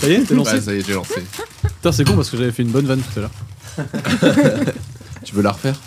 [0.00, 1.22] Ça y est, t'es lancé Ouais, ça y est, j'ai lancé.
[1.62, 3.30] Putain, c'est con parce que j'avais fait une bonne vanne tout à l'heure.
[5.24, 5.78] Tu veux la refaire?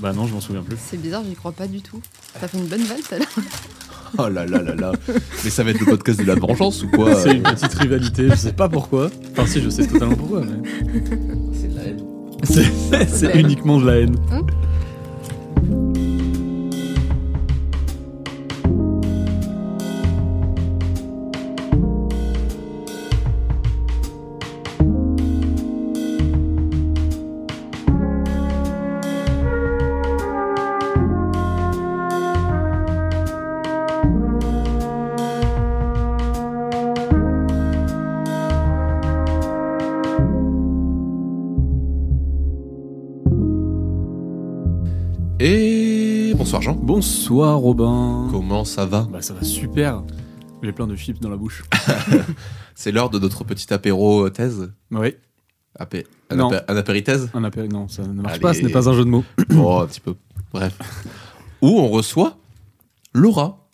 [0.00, 0.76] Bah non, je m'en souviens plus.
[0.80, 2.00] C'est bizarre, j'y crois pas du tout.
[2.40, 3.28] T'as fait une bonne vanne tout à l'heure.
[4.18, 4.92] Oh là là là là.
[5.44, 7.14] Mais ça va être le podcast de la vengeance ou quoi?
[7.16, 9.10] C'est une petite rivalité, je sais pas pourquoi.
[9.32, 10.68] Enfin, si, je sais totalement pourquoi, mais.
[11.52, 13.08] C'est de la haine.
[13.08, 14.16] C'est uniquement de la haine.
[14.32, 14.65] Et
[46.96, 48.26] bonsoir Robin.
[48.30, 50.02] Comment ça va Bah, ça va super.
[50.62, 51.62] J'ai plein de chips dans la bouche.
[52.74, 54.72] C'est l'heure de notre petit apéro euh, thèse.
[54.90, 55.12] Oui,
[55.78, 56.06] Apé...
[56.30, 56.50] Un, Non.
[56.50, 57.40] apé- un apéritèse un.
[57.70, 58.40] Non, ça ne marche Allez.
[58.40, 59.24] pas, ce n'est pas un jeu de mots.
[59.58, 60.14] Oh, un petit peu.
[60.54, 60.72] Bref.
[61.60, 62.38] Où on reçoit
[63.12, 63.68] Laura.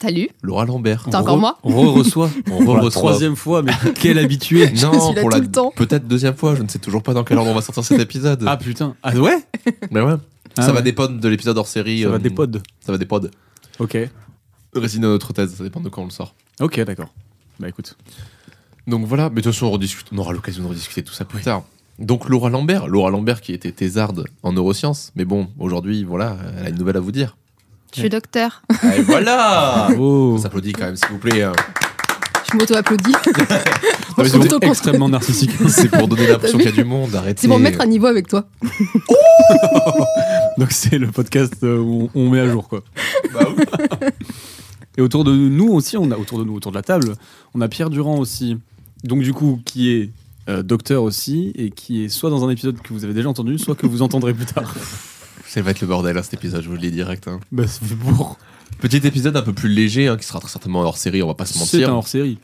[0.00, 1.06] T'as lu Laura Lambert.
[1.08, 2.28] T'as encore moi On re-reçoit.
[2.50, 2.90] On Pour la re-reçoit.
[3.02, 4.68] troisième fois, mais quel habitué.
[4.82, 5.72] Non, suis là pour tout la le temps.
[5.76, 6.56] peut-être deuxième fois.
[6.56, 8.42] Je ne sais toujours pas dans quel ordre on va sortir cet épisode.
[8.48, 8.96] Ah putain.
[9.04, 9.38] Ah ouais
[9.92, 10.16] Mais ouais.
[10.56, 10.82] Ah ça va ouais.
[10.82, 12.02] dépendre de l'épisode hors série.
[12.02, 12.60] Ça va euh, des pods.
[12.80, 13.28] Ça va dépendre.
[13.78, 13.96] Ok.
[14.74, 16.34] Résine à notre thèse, ça dépend de quand on le sort.
[16.60, 17.12] Ok, d'accord.
[17.60, 17.96] Bah écoute.
[18.86, 21.24] Donc voilà, mais de toute façon, on, rediscute- on aura l'occasion de rediscuter tout ça
[21.24, 21.62] plus tard.
[21.98, 26.66] Donc Laura Lambert, Laura Lambert qui était thésarde en neurosciences, mais bon, aujourd'hui, voilà, elle
[26.66, 27.36] a une nouvelle à vous dire.
[27.94, 28.62] Je suis docteur.
[28.96, 30.32] Et voilà Oh.
[30.34, 31.44] On s'applaudit quand même, s'il vous plaît.
[32.50, 33.12] Je m'auto-applaudis.
[34.24, 35.50] C'est extrêmement narcissique.
[35.68, 37.42] C'est pour donner l'impression qu'il y a du monde, arrêtez.
[37.42, 38.46] C'est pour me mettre à niveau avec toi.
[40.58, 42.82] Donc c'est le podcast euh, où on met à jour quoi.
[43.32, 43.64] Bah oui.
[44.96, 47.14] Et autour de nous aussi, on a autour de nous, autour de la table,
[47.54, 48.56] on a Pierre Durand aussi.
[49.02, 50.10] Donc du coup, qui est
[50.48, 53.58] euh, docteur aussi et qui est soit dans un épisode que vous avez déjà entendu,
[53.58, 54.74] soit que vous entendrez plus tard.
[55.54, 57.28] Ça va être le bordel, hein, cet épisode, je vous le dis direct.
[57.28, 57.38] hein.
[57.52, 58.38] bah c'est pour.
[58.80, 61.34] Petit épisode un peu plus léger, hein, qui sera très certainement hors série, on va
[61.34, 61.90] pas se C'est mentir.
[61.90, 62.38] un hors série.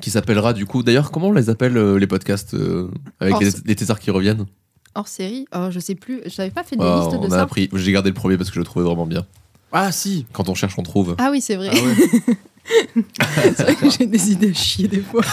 [0.00, 2.88] Qui s'appellera du coup, d'ailleurs, comment on les appelle euh, les podcasts euh,
[3.20, 4.46] avec les, les thésards qui reviennent?
[4.94, 6.20] Hors série, oh, je sais plus.
[6.26, 7.42] J'avais pas fait des Ah, listes de On a ça.
[7.42, 9.26] appris, j'ai gardé le premier parce que je le trouvais vraiment bien.
[9.72, 10.24] Ah si.
[10.32, 11.16] Quand on cherche, on trouve.
[11.18, 11.70] Ah oui, c'est vrai.
[11.72, 12.36] Ah ouais.
[13.56, 15.22] c'est vrai que j'ai des idées à chier des fois.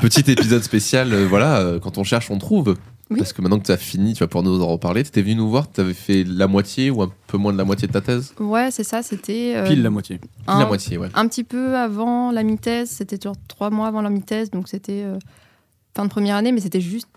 [0.00, 2.76] Petit épisode spécial, euh, voilà, euh, quand on cherche, on trouve.
[3.12, 3.18] Oui.
[3.18, 5.02] Parce que maintenant que tu as fini, tu vas pouvoir nous en reparler.
[5.02, 7.58] Tu étais venu nous voir, tu avais fait la moitié ou un peu moins de
[7.58, 8.34] la moitié de ta thèse?
[8.40, 9.02] Ouais, c'est ça.
[9.02, 10.18] C'était euh, Pile la moitié.
[10.18, 11.08] Pile un, la moitié, ouais.
[11.14, 12.90] un petit peu avant la mi-thèse.
[12.90, 14.50] C'était genre trois mois avant la mi-thèse.
[14.50, 15.18] Donc c'était euh,
[15.96, 17.08] fin de première année, mais c'était juste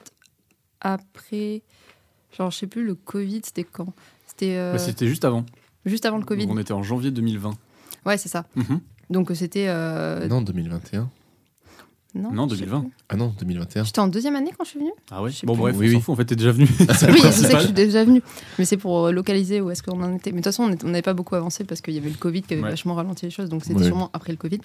[0.81, 1.61] après.
[2.37, 3.87] Genre, je sais plus, le Covid, c'était quand?
[4.27, 5.45] C'était euh, Bah, C'était juste avant.
[5.85, 6.45] juste avant le Covid.
[6.47, 7.51] Donc, on était en janvier 2020.
[8.05, 8.45] Ouais, c'est ça.
[8.55, 8.81] Mhm.
[9.09, 9.65] Donc c'était.
[9.67, 11.09] euh, Non, 2021.
[12.15, 12.81] Non, Non, je sais 2020.
[12.81, 12.89] plus.
[13.09, 13.83] Ah non, 2021.
[13.83, 15.31] J'étais en deuxième année quand je suis venue Ah ouais.
[15.43, 15.59] Bon plus.
[15.61, 16.01] bref, Oui, on s'en oui.
[16.01, 16.13] fout.
[16.13, 16.65] En fait, t'es déjà venu.
[16.79, 18.21] Oui, je sais que je suis déjà venue.
[18.57, 20.31] Mais c'est pour euh, localiser où est-ce qu'on en était.
[20.31, 22.41] Mais de toute façon, on n'avait pas beaucoup avancé parce qu'il y avait le Covid
[22.43, 22.69] qui avait Ouais.
[22.69, 23.49] vachement ralenti les choses.
[23.49, 23.85] Donc c'était Ouais.
[23.87, 24.61] sûrement après le Covid.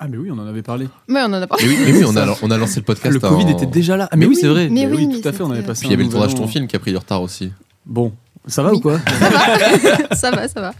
[0.00, 0.88] Ah mais oui, on en avait parlé.
[1.06, 1.64] Mais on en a parlé.
[1.66, 3.14] Mais oui, mais oui, on, a, on a lancé le podcast.
[3.14, 4.08] le Covid en- était déjà là.
[4.10, 4.68] Ah mais, Mais oui, c'est vrai.
[4.68, 5.42] mais oui, tout mais à fait.
[5.44, 5.80] On avait passé.
[5.82, 7.22] Puis il y avait un le tournage de ton film qui a pris du retard
[7.22, 7.52] aussi.
[7.86, 8.12] Bon,
[8.46, 8.98] ça va ou quoi
[10.12, 10.72] ça va, ça va.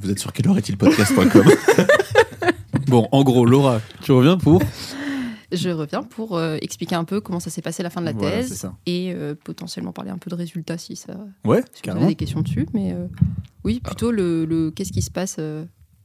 [0.00, 1.44] Vous êtes sur quelle heure est-il podcast.com
[2.94, 4.62] Bon, en gros, Laura, tu reviens pour
[5.50, 8.12] Je reviens pour euh, expliquer un peu comment ça s'est passé la fin de la
[8.12, 11.14] Voilà, thèse et euh, potentiellement parler un peu de résultats si ça.
[11.44, 12.04] Ouais, Si vous carrément.
[12.06, 13.08] avez des questions dessus, mais euh,
[13.64, 15.40] oui, plutôt le, le qu'est-ce qui se passe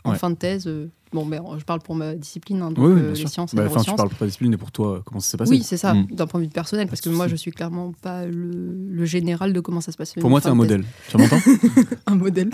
[0.09, 0.17] en Ouais.
[0.17, 0.65] fin de thèse.
[0.67, 3.53] euh, bon, mais je parle pour ma discipline, hein, donc Oui, oui, euh, les sciences
[3.53, 5.37] et Bah, les Enfin, tu parles pour ta discipline et pour toi, comment ça s'est
[5.37, 6.07] passé Oui, c'est ça, Mm.
[6.11, 8.51] d'un point de vue personnel, parce que moi, je suis clairement pas le,
[8.91, 10.13] le général de comment ça se passe.
[10.13, 10.83] Pour moi, t'es un modèle.
[11.09, 11.39] Tu m'entends
[12.07, 12.49] Un modèle.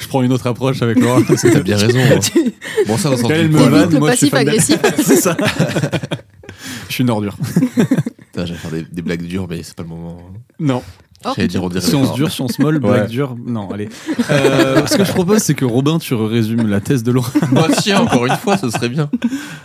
[0.00, 1.20] Je prends une autre approche avec Laura.
[1.26, 1.98] parce que T'as bien raison.
[1.98, 2.18] hein.
[2.86, 4.00] Bon, ça, suis fan d'elle.
[4.00, 4.78] passif-agressif.
[5.02, 5.36] c'est ça.
[6.88, 7.36] Je suis une ordure.
[8.34, 10.18] J'allais faire des, des blagues dures, mais c'est pas le moment.
[10.60, 10.82] Non.
[11.34, 12.80] Dire dirait Science dure, science molle, Ouais.
[12.80, 13.36] blague dure.
[13.44, 13.88] Non, allez.
[14.30, 17.30] Euh, ce que je propose, c'est que Robin, tu résumes la thèse de Laura.
[17.52, 19.08] Bah tiens, encore une fois, ce serait bien.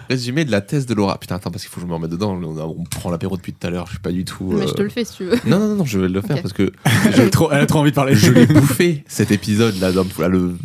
[0.10, 1.18] Résumé de la thèse de Laura.
[1.20, 2.40] Putain, attends, parce qu'il faut que je me remette dedans.
[2.42, 3.86] On, a- on prend l'apéro depuis tout à l'heure.
[3.88, 4.52] Je suis pas du tout.
[4.54, 5.36] Mais euh, je te le fais si tu veux.
[5.46, 6.72] Non, non, non, non, je vais le faire parce que
[7.14, 8.14] Elle a trop, elle a trop envie de parler.
[8.16, 10.56] je l'ai bouffé cet épisode là, d'un- à le,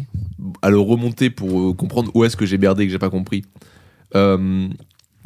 [0.62, 3.10] à le remonter pour euh, comprendre où est-ce que j'ai merdé et que j'ai pas
[3.10, 3.44] compris.
[4.14, 4.68] Euh,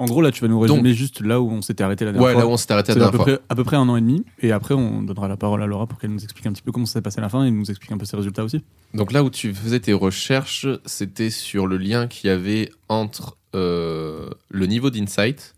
[0.01, 2.27] En gros, là, tu vas nous résumer juste là où on s'était arrêté la dernière
[2.29, 2.43] ouais, fois.
[2.43, 3.37] là où on s'était arrêté la à peu, dernière fois.
[3.37, 4.25] près, à peu près un an et demi.
[4.41, 6.73] Et après, on donnera la parole à Laura pour qu'elle nous explique un petit peu
[6.73, 8.63] comment ça s'est passé à la fin et nous explique un peu ses résultats aussi.
[8.95, 13.37] Donc là où tu faisais tes recherches, c'était sur le lien qu'il y avait entre
[13.55, 15.55] euh, le niveau d'insight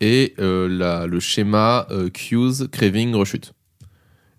[0.00, 3.52] et euh, la- le schéma euh, cues, craving, rechute.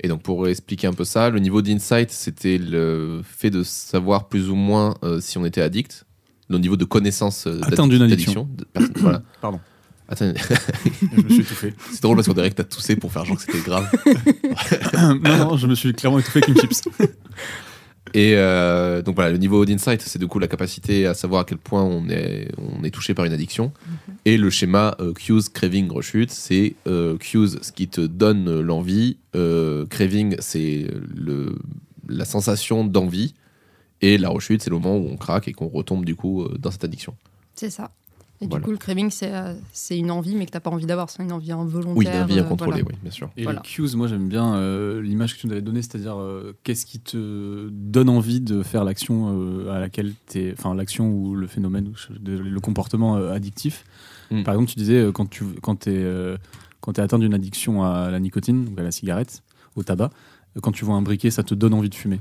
[0.02, 4.28] Et donc pour expliquer un peu ça, le niveau d'insight, c'était le fait de savoir
[4.28, 6.05] plus ou moins euh, si on était addict.
[6.50, 8.48] Le niveau de connaissance euh, Atteint d'une d'addiction.
[8.56, 9.24] de personne- voilà.
[9.42, 9.60] Pardon.
[10.08, 11.74] Attends, Je me suis étouffé.
[11.92, 13.90] c'est drôle parce qu'on dirait que t'as toussé pour faire genre que c'était grave.
[15.24, 16.84] non, non, je me suis clairement étouffé avec une chips.
[18.14, 21.44] Et euh, donc voilà, le niveau d'insight, c'est du coup la capacité à savoir à
[21.44, 23.74] quel point on est, on est touché par une addiction.
[24.26, 29.18] Et le schéma euh, cues, craving, rechute, c'est euh, cues, ce qui te donne l'envie.
[29.36, 31.56] euh, craving, c'est le,
[32.08, 33.34] la sensation d'envie.
[34.02, 36.58] Et la rechute, c'est le moment où on craque et qu'on retombe du coup euh,
[36.60, 37.16] dans cette addiction.
[37.56, 37.92] C'est ça.
[38.42, 38.60] Et Voilà.
[38.60, 41.10] du coup, le craving, c'est euh, c'est une envie, mais que t'as pas envie d'avoir.
[41.10, 41.96] C'est une envie involontaire.
[41.96, 42.88] Oui, l'envie euh, incontrôlée, voilà.
[42.90, 43.30] oui, bien sûr.
[43.38, 43.62] Et Voilà.
[43.64, 46.86] les cues, moi j'aime bien euh, l'image que tu nous avais donnée, c'est-à-dire euh, qu'est-ce
[46.86, 51.48] qui te donne envie de faire l'action euh, à laquelle t'es, enfin l'action ou le
[51.48, 51.94] phénomène, ou
[52.26, 53.86] le comportement euh, addictif.
[54.32, 54.44] Mm.
[54.44, 56.36] Par exemple, tu disais euh, quand tu quand t'es euh,
[56.82, 59.44] quand t'es atteint d'une addiction à la nicotine, donc à la cigarette,
[59.78, 60.10] au tabac,
[60.58, 62.20] euh, quand tu vois un briquet, ça te donne envie de fumer.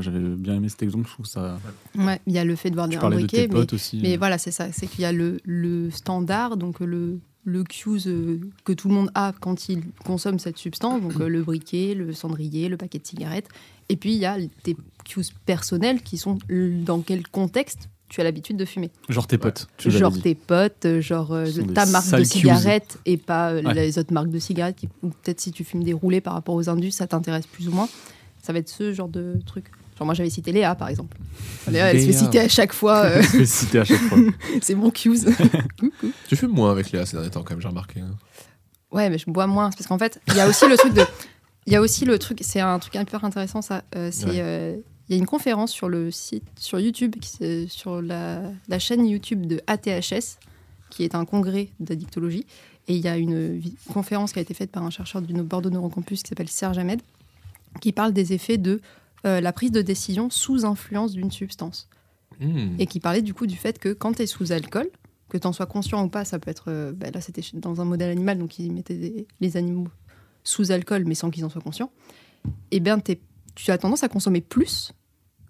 [0.00, 1.06] J'avais bien aimé cet exemple.
[1.08, 1.58] Je trouve ça.
[1.96, 3.98] Ouais, il y a le fait de voir des parlais de mais, potes aussi.
[4.02, 4.18] mais euh.
[4.18, 4.72] voilà, c'est ça.
[4.72, 8.94] C'est qu'il y a le, le standard, donc le, le cues euh, que tout le
[8.94, 12.98] monde a quand il consomme cette substance, donc euh, le briquet, le cendrier, le paquet
[12.98, 13.48] de cigarettes.
[13.88, 16.38] Et puis il y a tes cues personnels qui sont
[16.84, 18.90] dans quel contexte tu as l'habitude de fumer.
[19.08, 19.66] Genre tes potes.
[19.78, 23.62] tu nous genre tes potes, genre euh, des ta marque de cigarettes et pas euh,
[23.62, 23.74] Ouais.
[23.74, 24.78] les autres marques de cigarettes.
[25.02, 27.72] ou peut-être si tu fumes des roulés par rapport aux indus, ça t'intéresse plus ou
[27.72, 27.88] moins.
[28.46, 29.66] Ça va être ce genre de truc.
[29.98, 31.16] Genre moi j'avais cité Léa par exemple.
[31.68, 32.98] Léa, elle se fait citer à chaque fois.
[33.06, 34.18] euh, Je vais citer à chaque fois.
[34.62, 35.18] c'est mon cues.
[36.28, 38.00] Tu fumes moins avec Léa ces derniers temps, quand même, j'ai remarqué.
[38.00, 38.14] hein.
[38.92, 39.70] ouais, mais je bois moins.
[39.70, 41.02] C'est parce qu'en fait, il y a aussi le truc de.
[41.66, 43.82] Il y a aussi le truc, c'est un truc hyper intéressant ça.
[43.96, 44.32] euh, c'est Ouais.
[44.36, 44.76] euh,
[45.08, 49.06] il y a une conférence sur le site, sur YouTube, qui, sur la, la chaîne
[49.06, 50.38] YouTube de ATHS,
[50.90, 52.44] qui est un congrès d'addictologie.
[52.88, 53.60] Et il y a une
[53.92, 57.00] conférence qui a été faite par un chercheur du Bordeaux Neurocampus qui s'appelle Serge Ahmed,
[57.80, 58.80] qui parle des effets de
[59.24, 61.88] euh, la prise de décision sous influence d'une substance.
[62.40, 62.76] Hmm.
[62.78, 64.88] Et qui parlait du coup du fait que quand tu es sous alcool,
[65.28, 66.66] que tu en sois conscient ou pas, ça peut être.
[66.68, 69.88] euh, bah là, c'était dans un modèle animal, donc ils mettaient des- les animaux
[70.44, 71.90] sous alcool, mais sans qu'ils en soient conscients.
[72.70, 73.20] Et bien, t'es-
[73.54, 74.92] tu as tendance à consommer plus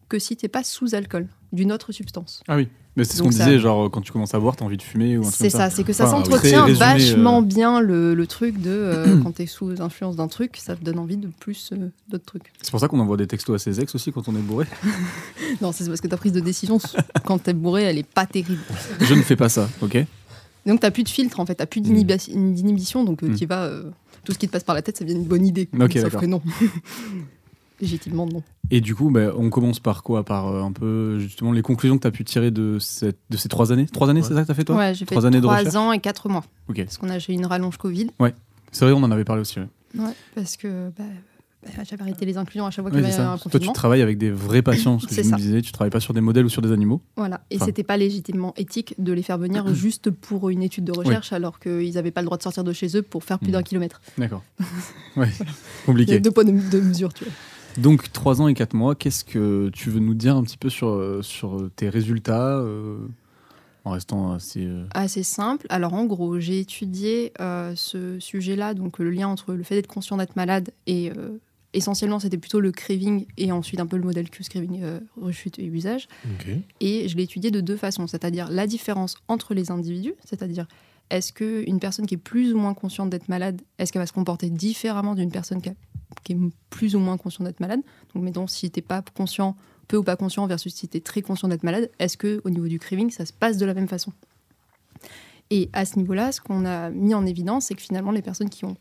[0.09, 2.43] que si t'es pas sous alcool, d'une autre substance.
[2.49, 2.69] Ah oui.
[2.97, 4.83] Mais c'est ce qu'on ça- disait, genre quand tu commences à boire, t'as envie de
[4.83, 7.81] fumer ou un truc C'est comme ça, c'est que ça Enfin, s'entretient vachement euh, bien
[7.81, 11.19] le, le truc de euh, quand t'es sous influence d'un truc, ça te donne envie
[11.19, 12.53] de plus euh, d'autres trucs.
[12.63, 14.67] C'est pour ça qu'on envoie des textos à ses ex aussi quand on est bourré.
[15.61, 16.79] Non, c'est parce que ta prise de décision
[17.25, 18.61] quand t'es bourré, elle est pas terrible.
[19.01, 19.99] Je ne fais pas ça, ok?
[20.67, 23.37] Donc t'as plus de filtre en fait, t'as plus d'inhibi- d'inhibition, donc euh, Mm.
[23.37, 23.85] tu vas, euh,
[24.25, 25.69] tout ce qui te passe par la tête, ça devient une bonne idée.
[25.81, 26.43] Ok, Sauf que non.
[27.81, 28.43] Légitimement non.
[28.71, 30.25] Et du coup, bah, on commence par quoi?
[30.25, 33.37] Par euh, un peu justement les conclusions que tu as pu tirer de, cette, de
[33.37, 33.87] ces trois années?
[33.87, 34.27] Trois années, Ouais.
[34.29, 34.77] c'est ça que tu as fait toi?
[34.77, 35.69] Ouais, j'ai fait trois années de recherche?
[35.69, 36.45] trois ans et quatre mois.
[36.69, 36.83] Ok.
[36.85, 38.09] Parce qu'on a eu une rallonge Covid.
[38.73, 39.59] C'est vrai, on en avait parlé aussi.
[39.61, 39.67] ouais.
[39.99, 41.05] Ouais, parce que bah,
[41.65, 43.31] bah, j'avais arrêté les inclusions à chaque fois Ouais, qu'il y avait ça.
[43.33, 43.73] un Toi, tu confinement.
[43.73, 45.63] travailles avec des vrais patients, ce que je me disais.
[45.63, 47.01] Tu travailles pas sur des modèles ou sur des animaux.
[47.17, 47.43] Voilà.
[47.51, 47.67] Et Enfin.
[47.67, 51.59] c'était pas légitimement éthique de les faire venir juste pour une étude de recherche alors
[51.61, 53.53] qu'ils n'avaient pas le droit de sortir de chez eux pour faire plus Mhm.
[53.53, 54.01] d'un kilomètre.
[54.19, 54.43] D'accord.
[55.17, 55.47] ouais, Il y a
[55.87, 56.21] compliqué.
[56.21, 57.33] deux poids de, de mesure, tu vois.
[57.79, 60.71] Donc, trois ans et quatre mois, qu'est-ce que tu veux nous dire un petit peu
[60.71, 62.99] sur, sur tes résultats euh,
[63.85, 64.65] en restant assez.
[64.65, 65.67] euh, Assez simple.
[65.69, 69.87] Alors en gros, j'ai étudié euh, ce sujet-là, donc le lien entre le fait d'être
[69.87, 71.39] conscient d'être malade et euh,
[71.73, 75.59] essentiellement c'était plutôt le craving et ensuite un peu le modèle Q craving, euh, rechute
[75.59, 76.09] et usage.
[76.81, 80.67] Et je l'ai étudié de deux façons, c'est-à-dire la différence entre les individus, c'est-à-dire
[81.11, 84.13] est-ce qu'une personne qui est plus ou moins consciente d'être malade, est-ce qu'elle va se
[84.13, 86.37] comporter différemment d'une personne qui, est
[86.71, 87.81] plus ou moins consciente d'être malade
[88.15, 89.57] Donc mettons, si tu n'es pas conscient,
[89.89, 92.51] peu ou pas conscient, versus si tu es très conscient d'être malade, est-ce que au
[92.51, 94.13] niveau du craving, ça se passe de la même façon?
[95.51, 98.51] Et à ce niveau-là, ce qu'on a mis en évidence, c'est que finalement, les personnes
[98.51, 98.77] qui ont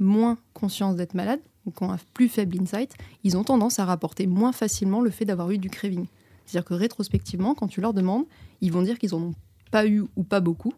[0.00, 2.94] moins conscience d'être malade, ou qui ont un plus faible insight,
[3.24, 6.06] ils ont tendance à rapporter moins facilement le fait d'avoir eu du craving.
[6.44, 8.24] C'est-à-dire que rétrospectivement, quand tu leur demandes,
[8.60, 9.34] ils vont dire qu'ils en ont
[9.70, 10.72] pas eu ou pas beaucoup,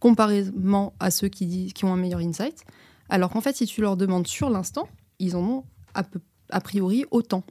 [0.00, 2.64] comparément à ceux qui, disent, qui ont un meilleur insight.
[3.08, 4.88] Alors qu'en fait, si tu leur demandes sur l'instant,
[5.18, 5.64] ils en ont
[5.94, 7.42] a, peu- a priori autant.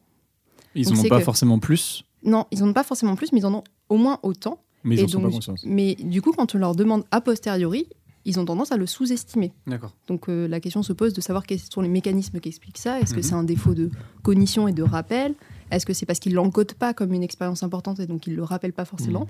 [0.75, 3.31] Ils Donc, en ont pas que- forcément plus, Non, ils en ont pas forcément plus,
[3.31, 4.59] mais ils en ont au moins autant.
[4.83, 5.55] mais ils Et en sont pas conscients.
[5.65, 7.87] Mais du coup, quand on leur demande a posteriori,
[8.25, 9.53] ils ont tendance à le sous-estimer.
[9.65, 9.93] D'accord.
[10.07, 12.99] Donc euh, la question se pose de savoir quels sont les mécanismes qui expliquent ça.
[12.99, 13.23] Est-ce que Mhm.
[13.23, 13.89] c'est un défaut de
[14.21, 15.33] cognition et de rappel?
[15.71, 18.43] Est-ce que c'est parce qu'ils l'encodent pas comme une expérience importante et donc ils le
[18.43, 19.21] rappellent pas forcément?
[19.21, 19.27] Mhm.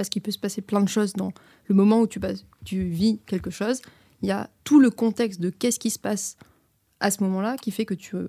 [0.00, 1.30] Parce qu'il peut se passer plein de choses dans
[1.68, 3.82] le moment où tu, passes- tu vis quelque chose.
[4.22, 6.36] Il y a tout le contexte de qu'est-ce qui se passe
[7.00, 8.28] à ce moment-là qui fait que tu euh,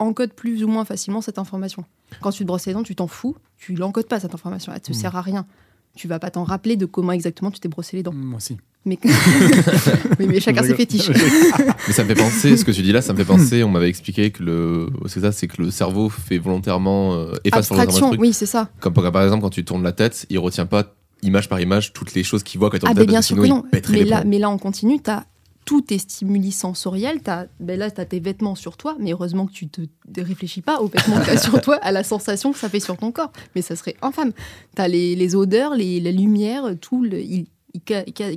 [0.00, 1.84] encodes plus ou moins facilement cette information.
[2.20, 4.80] Quand tu te brosses les dents, tu t'en fous, tu l'encodes pas cette information, elle
[4.80, 4.98] te Mhm.
[4.98, 5.46] sert à rien.
[5.94, 8.12] Tu vas pas t'en rappeler de comment exactement tu t'es brossé les dents.
[8.12, 8.56] Moi aussi.
[8.84, 8.98] Mais,
[10.18, 11.08] oui, mais chacun ses fétiches.
[11.86, 13.68] Mais ça me fait penser, ce que tu dis là, ça me fait penser, on
[13.70, 14.88] m'avait expliqué que le.
[15.06, 17.14] C'est ça, c'est que le cerveau fait volontairement.
[17.14, 18.20] euh, efface volontairement Abstraction, le truc.
[18.20, 18.68] oui, c'est ça.
[18.80, 20.94] Comme par par exemple, quand tu tournes la tête, il retient pas
[21.24, 23.36] image par image toutes les choses qu'il voit quand il tourne Ah, ben bien sûr
[23.36, 23.64] que non.
[23.90, 25.24] Mais là, mais là, on continue, tu as
[25.64, 27.20] tous tes stimuli sensoriels.
[27.26, 29.80] As, ben là, tu as tes vêtements sur toi, mais heureusement que tu te
[30.12, 32.68] te réfléchis pas aux vêtements que tu as sur toi, à la sensation que ça
[32.68, 33.32] fait sur ton corps.
[33.54, 34.32] Mais ça serait infâme.
[34.76, 37.80] Tu as les, les odeurs, les, la lumière, tout le, il, il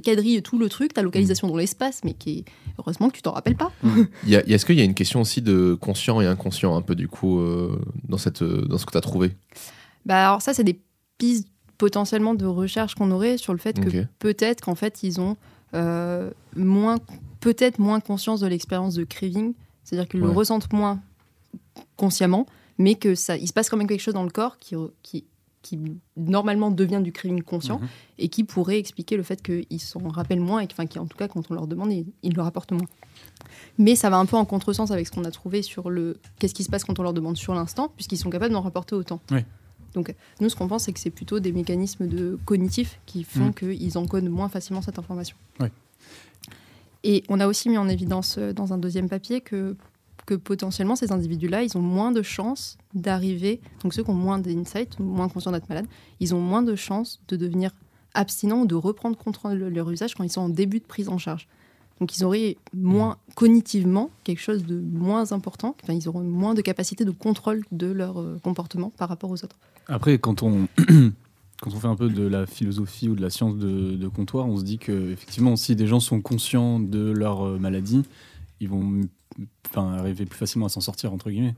[0.02, 2.46] quadrille tout le truc, ta localisation dans l'espace, mais qui est,
[2.80, 3.72] heureusement que tu t'en rappelles pas.
[4.24, 6.22] Il y a- il y a- Est-ce qu'il y a une question aussi de conscient
[6.22, 7.78] et inconscient, un peu du coup, euh,
[8.08, 9.36] dans, cette, euh, dans ce que tu as trouvé?
[10.06, 10.80] Bah, alors ça, c'est des
[11.18, 15.38] pistes potentiellement de recherche qu'on aurait sur le fait que peut-être qu'en fait, ils ont
[15.74, 16.98] euh, moins,
[17.40, 19.54] peut-être moins conscience de l'expérience de craving,
[19.84, 21.00] c'est-à-dire qu'ils le ressentent moins
[21.96, 22.46] consciemment,
[22.78, 25.26] mais que ça, il se passe quand même quelque chose dans le corps qui, qui,
[25.62, 25.80] qui
[26.16, 27.88] normalement devient du craving conscient Mhm.
[28.20, 31.06] et qui pourrait expliquer le fait qu'ils s'en rappellent moins et que, enfin, qui, en
[31.06, 32.88] tout cas, quand on leur demande, ils, ils le rapportent moins.
[33.78, 36.54] Mais ça va un peu en contresens avec ce qu'on a trouvé sur le qu'est-ce
[36.54, 39.20] qui se passe quand on leur demande sur l'instant, puisqu'ils sont capables d'en rapporter autant.
[39.32, 39.42] Oui.
[39.98, 43.46] Donc, nous, ce qu'on pense, c'est que c'est plutôt des mécanismes de cognitifs qui font
[43.48, 43.54] Mhm.
[43.56, 45.36] qu'ils encodent moins facilement cette information.
[45.60, 45.70] Oui.
[47.04, 49.76] Et on a aussi mis en évidence euh, dans un deuxième papier que,
[50.28, 54.38] que potentiellement ces individus-là, ils ont moins de chances d'arriver, donc ceux qui ont moins
[54.38, 55.88] d'insight, moins conscients d'être malades,
[56.20, 57.72] ils ont moins de chances de devenir
[58.14, 61.10] abstinents ou de reprendre contrôle de leur usage quand ils sont en début de prise
[61.10, 61.48] en charge.
[62.00, 66.62] Donc ils auraient moins cognitivement quelque chose de moins important, enfin, ils auront moins de
[66.62, 69.58] capacité de contrôle de leur euh, comportement par rapport aux autres.
[69.88, 70.68] Après, quand on,
[71.62, 74.48] quand on fait un peu de la philosophie ou de la science de, de comptoir,
[74.48, 78.04] on se dit que effectivement, si des gens sont conscients de leur euh, maladie,
[78.60, 79.08] ils vont mm,
[79.70, 81.56] enfin, arriver plus facilement à s'en sortir, entre guillemets.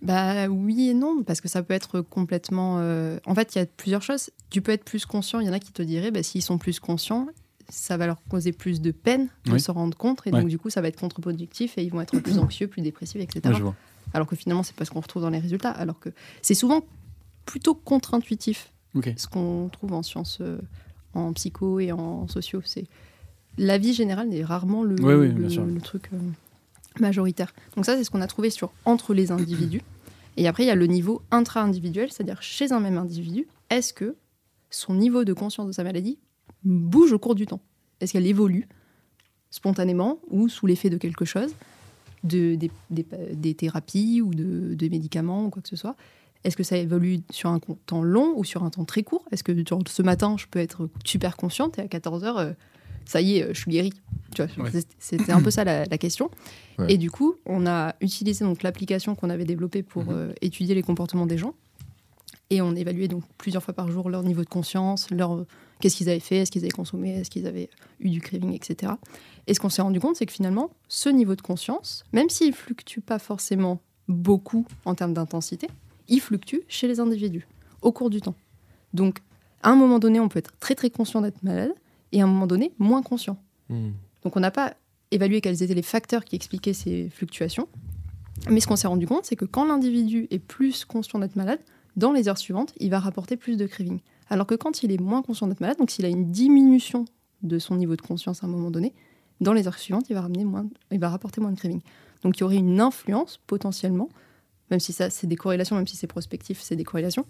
[0.00, 2.76] Bah oui et non, parce que ça peut être complètement...
[2.78, 4.30] euh, En fait, il y a plusieurs choses.
[4.48, 6.56] Tu peux être plus conscient, il y en a qui te diraient, bah, s'ils sont
[6.56, 7.26] plus conscients,
[7.68, 9.60] ça va leur causer plus de peine de Oui.
[9.60, 10.40] se rendre compte, et Ouais.
[10.40, 13.20] donc du coup, ça va être contre-productif, et ils vont être plus anxieux, plus dépressifs,
[13.20, 13.40] etc.
[13.46, 13.74] Ouais, je vois.
[14.14, 16.08] alors que finalement, c'est pas ce qu'on retrouve dans les résultats, alors que
[16.42, 16.82] c'est souvent
[17.46, 18.72] plutôt contre-intuitif
[19.16, 20.58] ce qu'on trouve en sciences, euh,
[21.14, 22.62] en psycho et en sociaux.
[22.64, 22.86] C'est
[23.58, 25.64] la vie générale n'est rarement le, Oui, oui, le- bien sûr.
[25.64, 26.18] le truc euh,
[27.00, 27.54] majoritaire.
[27.76, 29.82] Donc ça, c'est ce qu'on a trouvé sur entre les individus.
[30.36, 33.46] Et après, il y a le niveau intra-individuel, c'est-à-dire chez un même individu.
[33.70, 34.16] Est-ce que
[34.70, 36.18] son niveau de conscience de sa maladie
[36.64, 37.60] bouge au cours du temps
[38.00, 38.66] Est-ce qu'elle évolue
[39.50, 41.54] spontanément ou sous l'effet de quelque chose,
[42.24, 45.96] de, des, des- des thérapies ou de, de médicaments ou quoi que ce soit?
[46.44, 49.24] Est-ce que ça évolue sur un temps long ou sur un temps très court?
[49.32, 52.54] Est-ce que genre, ce matin, je peux être super consciente et à 14h,
[53.06, 53.92] ça y est, euh, je suis guérie?
[54.38, 54.70] Ouais.
[54.98, 56.30] C'était un peu ça la, la question.
[56.78, 56.92] Ouais.
[56.92, 60.10] Et du coup, on a utilisé donc l'application qu'on avait développée pour Mhm.
[60.12, 61.54] euh, étudier les comportements des gens.
[62.50, 65.44] Et on évaluait donc plusieurs fois par jour leur niveau de conscience, leur
[65.80, 67.70] qu'est-ce qu'ils avaient fait, est-ce qu'ils avaient consommé, est-ce qu'ils avaient
[68.00, 68.92] eu du craving, etc.
[69.46, 72.52] Et ce qu'on s'est rendu compte, c'est que finalement, ce niveau de conscience, même s'il
[72.52, 75.68] fluctue pas forcément beaucoup en termes d'intensité,
[76.08, 77.46] il fluctue chez les individus
[77.82, 78.34] au cours du temps.
[78.94, 79.18] Donc,
[79.62, 81.72] à un moment donné, on peut être très très conscient d'être malade
[82.12, 83.36] et à un moment donné, moins conscient.
[83.68, 83.90] Hmm.
[84.22, 84.74] Donc on n'a pas
[85.10, 87.68] évalué quels étaient les facteurs qui expliquaient ces fluctuations.
[88.48, 91.60] Mais ce qu'on s'est rendu compte, c'est que quand l'individu est plus conscient d'être malade,
[91.96, 93.98] dans les heures suivantes, il va rapporter plus de craving.
[94.30, 97.04] Alors que quand il est moins conscient d'être malade, donc s'il a une diminution
[97.42, 98.94] de son niveau de conscience à un moment donné,
[99.40, 101.80] dans les heures suivantes, il va, ramener moins, il va rapporter moins de craving.
[102.22, 104.08] Donc il y aurait une influence potentiellement,
[104.70, 107.24] même si ça c'est des corrélations, même si c'est prospectif, c'est des corrélations,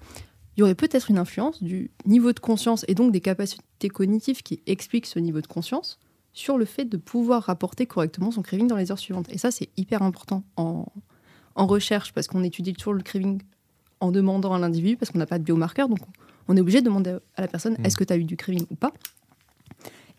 [0.56, 4.42] il y aurait peut-être une influence du niveau de conscience et donc des capacités cognitives
[4.42, 6.00] qui expliquent ce niveau de conscience
[6.32, 9.26] sur le fait de pouvoir rapporter correctement son craving dans les heures suivantes.
[9.30, 10.86] Et ça, c'est hyper important en,
[11.54, 13.42] recherche parce qu'on étudie toujours le craving
[13.98, 15.88] en demandant à l'individu parce qu'on n'a pas de biomarqueur.
[15.88, 15.98] Donc,
[16.48, 17.84] on est obligé de demander à la personne Mm.
[17.86, 18.92] est-ce que tu as eu du craving ou pas?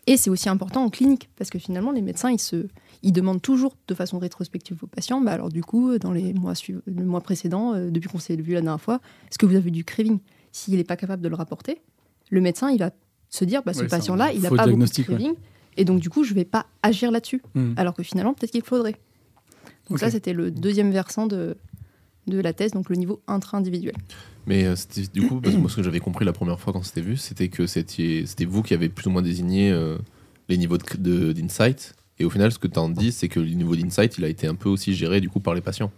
[0.06, 2.66] Et c'est aussi important en clinique parce que finalement, les médecins, ils, se,
[3.02, 6.54] ils demandent toujours de façon rétrospective aux patients bah alors, du coup, dans les mois,
[6.54, 9.54] suiv- le mois précédent, euh, depuis qu'on s'est vu la dernière fois, est-ce que vous
[9.56, 10.18] avez eu du craving
[10.52, 11.80] S'il n'est pas capable de le rapporter,
[12.30, 12.90] le médecin, il va
[13.28, 15.04] se dire bah, ce Ouais, patient-là, il n'a pas beaucoup de ouais.
[15.04, 15.34] craving.
[15.76, 17.42] Et donc, du coup, je ne vais pas agir là-dessus.
[17.54, 17.74] Hmm.
[17.76, 18.96] Alors que finalement, peut-être qu'il faudrait.
[19.88, 21.56] Donc ça, c'était le deuxième versant de,
[22.26, 23.94] de la thèse, donc le niveau intra-individuel.
[24.46, 24.74] Mais euh,
[25.12, 27.16] du coup, parce que moi, ce que j'avais compris la première fois quand c'était vu,
[27.16, 29.96] c'était que c'était vous qui avez plus ou moins désigné euh,
[30.48, 31.94] les niveaux de- de- d'insight.
[32.18, 34.28] et au final, ce que tu en dis, c'est que le niveau d'insight, il a
[34.28, 35.90] été un peu aussi géré du coup par les patients.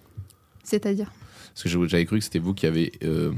[0.64, 1.10] C'est-à-dire?
[1.54, 3.32] Parce que j'avais cru que c'était vous qui avez, euh,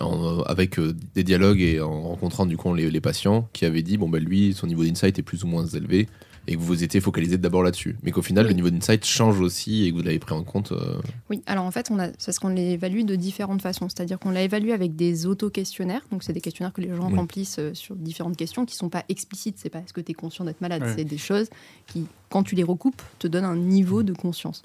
[0.00, 0.78] en- avec
[1.14, 4.22] des dialogues et en rencontrant du coup les, les patients, qui avez dit bon ben
[4.24, 6.08] lui son niveau d'insight est plus ou moins élevé
[6.46, 7.96] et que vous vous étiez focalisé d'abord là-dessus.
[8.02, 8.50] Mais qu'au final Oui.
[8.50, 10.72] le niveau d'insight change aussi et que vous l'avez pris en compte.
[10.72, 13.88] euh, Oui, alors en fait, on a, c'est ce qu'on l'évalue de différentes façons.
[13.88, 16.02] C'est-à-dire qu'on l'a évalué avec des auto-questionnaires.
[16.10, 17.16] Donc, c'est des questionnaires que les gens Oui.
[17.16, 19.58] remplissent euh, sur différentes questions qui ne sont pas explicites.
[19.58, 20.82] C'est pas est-ce que tu es conscient d'être malade?
[20.82, 20.94] Ouais.
[20.96, 21.48] C'est des choses
[21.86, 24.62] qui, quand tu les recoupes, te donnent un niveau de conscience.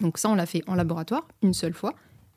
[0.00, 1.94] Donc, ça, on l'a fait en laboratoire une seule fois.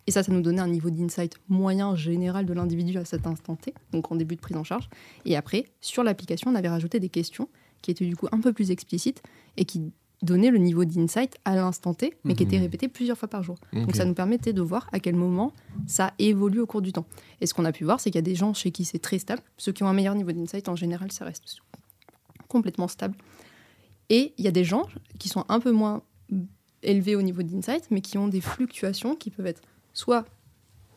[0.07, 3.55] Et ça, ça nous donnait un niveau d'insight moyen général de l'individu à cet instant
[3.55, 4.87] T, donc en début de prise en charge.
[5.25, 7.49] Et après, sur l'application, on avait rajouté des questions
[7.85, 9.21] qui étaient du coup un peu plus explicites
[9.57, 9.91] et qui
[10.23, 12.49] donnaient le niveau d'insight à l'instant T, mais qui Mhm.
[12.49, 13.57] étaient répétées plusieurs fois par jour.
[13.73, 15.53] Donc ça nous permettait de voir à quel moment
[15.85, 17.05] ça évolue au cours du temps.
[17.41, 18.97] Et ce qu'on a pu voir, c'est qu'il y a des gens chez qui c'est
[18.99, 19.41] très stable.
[19.57, 21.57] Ceux qui ont un meilleur niveau d'insight, en général, ça reste
[22.47, 23.15] complètement stable.
[24.09, 24.85] Et il y a des gens
[25.19, 26.01] qui sont un peu moins
[26.81, 29.61] élevés au niveau d'insight, mais qui ont des fluctuations qui peuvent être
[29.93, 30.25] soit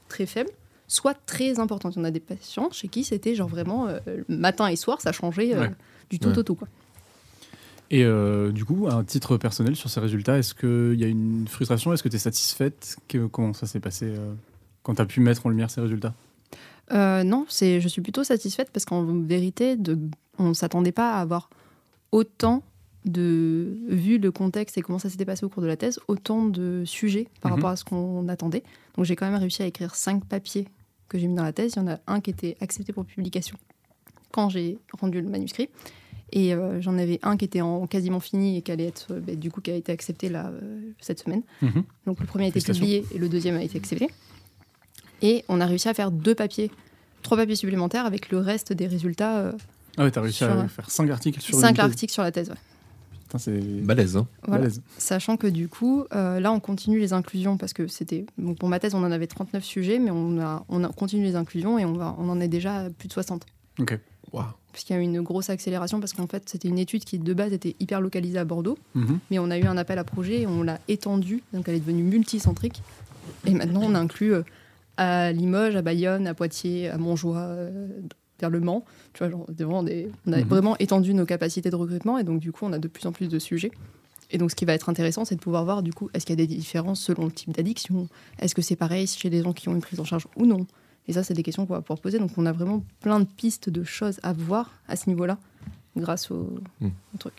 [0.09, 0.51] très faibles,
[0.89, 1.61] soit très
[2.01, 5.13] y en a des patients chez qui c'était genre vraiment euh, matin et soir, ça
[5.13, 5.71] changeait euh, Ouais.
[6.11, 6.39] du tout Ouais.
[6.39, 6.55] au tout.
[6.57, 6.67] Quoi.
[7.91, 11.09] Et euh, du coup, à un titre personnel sur ces résultats, est-ce qu'il y a
[11.09, 11.93] une frustration?
[11.93, 12.97] Est-ce que tu es satisfaite?
[13.09, 14.13] Que- Comment ça s'est passé
[14.83, 16.15] quand tu as pu mettre en lumière ces résultats?
[16.91, 19.99] Non, c'est, je suis plutôt satisfaite parce qu'en vérité, de,
[20.39, 21.49] on ne s'attendait pas à avoir
[22.13, 22.63] autant
[23.05, 26.45] de, vu le contexte et comment ça s'était passé au cours de la thèse, autant
[26.47, 27.57] de sujets par Mhm.
[27.57, 28.63] rapport à ce qu'on attendait.
[28.97, 30.67] Donc j'ai quand même réussi à écrire cinq papiers
[31.09, 31.75] que j'ai mis dans la thèse.
[31.77, 33.57] Il y en a un qui était accepté pour publication
[34.33, 35.69] quand j'ai rendu le manuscrit.
[36.31, 39.21] Et euh, j'en avais un qui était en quasiment fini et qui allait être, euh,
[39.21, 41.43] bah, du coup, qui a été accepté là, euh, cette semaine.
[41.63, 41.85] Mhm.
[42.07, 44.09] Donc le premier a été publié et le deuxième a été accepté.
[45.23, 46.71] Et on a réussi à faire deux papiers,
[47.23, 49.53] trois papiers supplémentaires avec le reste des résultats, euh,
[49.97, 52.31] Ah ouais, tu as réussi Sur- à faire 5 articles sur cinq articles sur la
[52.31, 52.51] thèse.
[52.51, 52.57] ouais.
[53.29, 54.17] Putain, c'est Balèze.
[54.17, 54.27] Hein.
[54.47, 54.63] Voilà.
[54.63, 54.81] balèze.
[54.97, 58.25] Sachant que du coup, euh, là, on continue les inclusions parce que c'était.
[58.39, 61.25] bon, pour ma thèse, on en avait 39 sujets, mais on a, on a continué
[61.27, 63.45] les inclusions et on, va, on en est déjà à plus de 60.
[63.81, 63.99] Ok.
[64.33, 64.47] Waouh.
[64.73, 67.35] Puisqu'il y a eu une grosse accélération parce qu'en fait, c'était une étude qui de
[67.35, 69.19] base était hyper localisée à Bordeaux, Mhm.
[69.31, 71.81] mais on a eu un appel à projet et on l'a étendue, donc elle est
[71.81, 72.83] devenue multicentrique.
[73.47, 74.43] Et maintenant, on inclut euh,
[74.97, 77.89] à Limoges, à Bayonne, à Poitiers, à Montjoie, euh,
[78.41, 78.85] vers le Mans.
[79.13, 80.45] Tu vois, genre, vraiment des- on a Mhm.
[80.45, 83.13] vraiment étendu nos capacités de recrutement et donc du coup, on a de plus en
[83.13, 83.71] plus de sujets.
[84.31, 86.39] Et donc, ce qui va être intéressant, c'est de pouvoir voir du coup, est-ce qu'il
[86.39, 88.09] y a des différences selon le type d'addiction?
[88.39, 90.67] Est-ce que c'est pareil chez des gens qui ont une prise en charge ou non?
[91.07, 92.19] Et ça, c'est des questions qu'on va pouvoir poser.
[92.19, 95.39] Donc, on a vraiment plein de pistes de choses à voir à ce niveau-là,
[95.97, 96.53] grâce au,
[96.83, 97.33] au truc.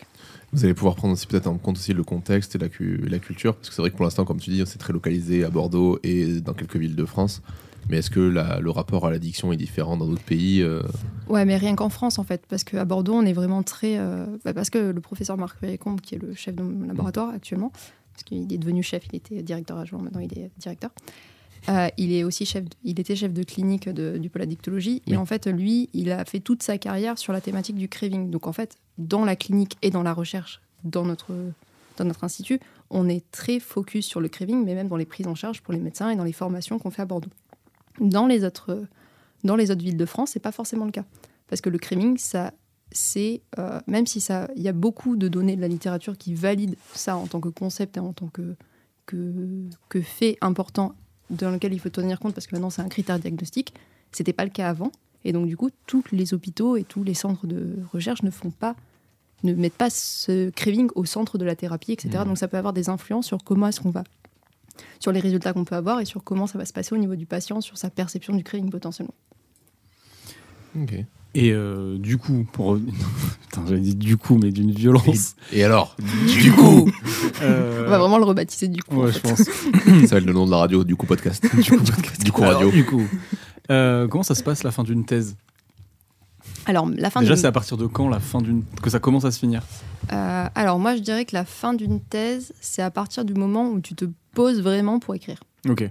[0.52, 3.20] Vous allez pouvoir prendre aussi peut-être en compte aussi le contexte et la, cu- la
[3.20, 5.50] culture, parce que c'est vrai que pour l'instant, comme tu dis, c'est très localisé à
[5.50, 7.40] Bordeaux et dans quelques villes de France.
[7.88, 10.82] Mais est-ce que la- le rapport à l'addiction est différent dans d'autres pays euh,
[11.28, 13.98] Ouais, mais rien qu'en France, en fait, parce qu'à Bordeaux, on est vraiment très.
[13.98, 17.30] euh, bah, parce que le professeur Marc Vécombe, qui est le chef de mon laboratoire
[17.30, 17.72] actuellement,
[18.12, 20.90] parce qu'il est devenu chef, il était directeur adjoint, maintenant il est directeur.
[21.68, 25.02] euh, il est aussi chef, de- il était chef de clinique de- du pôle addictologie
[25.06, 25.12] Oui.
[25.12, 28.30] et en fait lui, il a fait toute sa carrière sur la thématique du craving.
[28.30, 31.32] Donc en fait, dans la clinique et dans la recherche, dans notre
[31.98, 35.26] dans notre institut, on est très focus sur le craving, mais même dans les prises
[35.26, 37.28] en charge pour les médecins et dans les formations qu'on fait à Bordeaux.
[37.98, 38.86] Dans les autres
[39.42, 41.04] dans les autres villes de France, c'est pas forcément le cas.
[41.48, 42.52] Parce que le craving, ça,
[42.92, 46.34] c'est euh, même si ça, il y a beaucoup de données de la littérature qui
[46.34, 48.54] valident ça en tant que concept et en tant que
[49.06, 49.32] que,
[49.88, 50.94] que fait important
[51.30, 53.74] dans lequel il faut tenir compte parce que maintenant c'est un critère diagnostique.
[54.12, 54.92] C'était pas le cas avant.
[55.24, 58.50] Et donc du coup, tous les hôpitaux et tous les centres de recherche ne font
[58.50, 58.76] pas,
[59.42, 62.18] ne mettent pas ce craving au centre de la thérapie, etc.
[62.18, 62.24] Mhm.
[62.28, 64.04] Donc ça peut avoir des influences sur comment est-ce qu'on va,
[64.98, 67.16] sur les résultats qu'on peut avoir et sur comment ça va se passer au niveau
[67.16, 69.14] du patient, sur sa perception du craving potentiellement.
[70.80, 70.94] Ok.
[71.34, 72.76] Et euh, du coup, pour
[73.42, 75.36] Putain, j'avais dit du coup, mais d'une violence.
[75.52, 75.96] Et alors?
[76.40, 76.90] Du coup
[77.42, 78.96] Euh, On va vraiment le rebaptiser du coup.
[79.00, 79.28] en Ouais, fait.
[79.28, 80.06] je pense.
[80.08, 81.42] Ça va être le nom de la radio, du coup podcast.
[81.56, 82.22] Du coup podcast.
[82.24, 82.70] Du coup Alors, radio.
[82.70, 83.02] du coup,
[83.70, 85.36] euh, comment ça se passe la fin d'une thèse?
[86.66, 89.24] Alors la fin Déjà, c'est à partir de quand la fin d'une que ça commence
[89.24, 89.62] à se finir
[90.12, 93.68] Euh, alors moi je dirais que la fin d'une thèse, c'est à partir du moment
[93.70, 95.40] où tu te poses vraiment pour écrire.
[95.68, 95.88] Ok.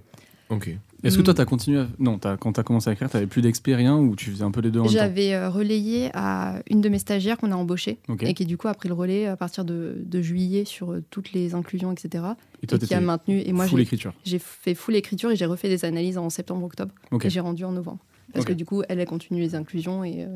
[0.50, 0.70] Ok.
[1.02, 1.26] Est-ce que Mm.
[1.26, 1.88] toi, t'as continué à...
[2.00, 4.60] Non, t'as- quand t'as commencé à écrire, t'avais plus d'expérience ou tu faisais un peu
[4.60, 7.56] les deux en même temps J'avais euh, relayé à une de mes stagiaires qu'on a
[7.56, 10.92] embauchée et qui du coup a pris le relais à partir de, de juillet sur
[10.92, 12.26] euh, toutes les inclusions, etc.
[12.64, 13.40] Et toi, et qui a maintenu.
[13.46, 14.14] Et moi full j'ai écriture.
[14.26, 16.92] j'ai fait full écriture et j'ai refait des analyses en septembre-octobre
[17.24, 18.00] et j'ai rendu en novembre.
[18.34, 20.28] Parce que du coup elle a continué les inclusions et, euh,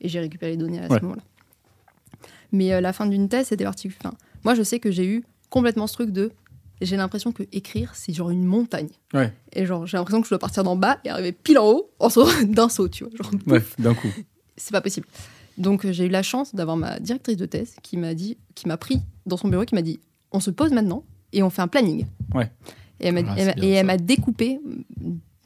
[0.00, 0.98] et j'ai récupéré les données à Ouais.
[0.98, 1.22] ce moment-là.
[2.52, 3.96] Mais euh, la fin d'une thèse c'était particulier.
[4.02, 6.30] Enfin, moi je sais que j'ai eu complètement ce truc de
[6.80, 8.88] j'ai l'impression que écrire c'est genre une montagne.
[9.14, 9.32] Ouais.
[9.52, 11.90] Et genre, j'ai l'impression que je dois partir d'en bas et arriver pile en haut
[12.00, 13.12] en saut d'un saut, tu vois.
[13.16, 14.08] Genre, Ouais, d'un coup.
[14.56, 15.06] c'est pas possible.
[15.58, 18.66] Donc euh, j'ai eu la chance d'avoir ma directrice de thèse qui m'a dit, qui
[18.66, 20.00] m'a pris dans son bureau, qui m'a dit,
[20.32, 22.06] on se pose maintenant et on fait un planning.
[22.34, 22.50] Ouais.
[23.00, 24.58] Et elle m'a Ah, et elle m'a découpé.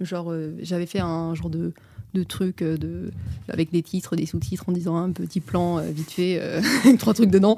[0.00, 1.72] Genre, euh, j'avais fait un genre de,
[2.14, 3.10] de truc euh, de,
[3.48, 6.40] avec des titres, des sous-titres en disant un petit plan euh, vite fait,
[6.98, 7.56] trois trucs dedans.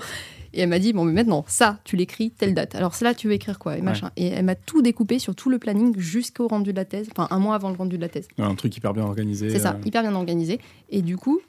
[0.55, 2.74] Et elle m'a dit, bon, mais maintenant, ça, tu l'écris telle date.
[2.74, 4.11] Alors, cela, tu veux écrire quoi Et machin.
[4.16, 7.29] Et elle m'a tout découpé sur tout le planning jusqu'au rendu de la thèse, enfin,
[7.31, 8.29] un mois avant le rendu de la thèse.
[8.38, 9.51] Un truc hyper bien organisé.
[9.51, 10.59] C'est ça, hyper bien organisé.
[10.88, 11.40] Et du coup,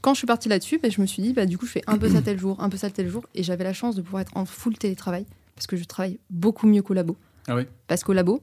[0.00, 1.82] quand je suis partie là-dessus, bah, je me suis dit, bah, du coup, je fais
[1.86, 3.24] un peu ça tel jour, un peu ça tel jour.
[3.34, 6.66] Et j'avais la chance de pouvoir être en full télétravail, parce que je travaille beaucoup
[6.66, 7.16] mieux qu'au labo.
[7.46, 8.42] Ah ouais Parce qu'au labo,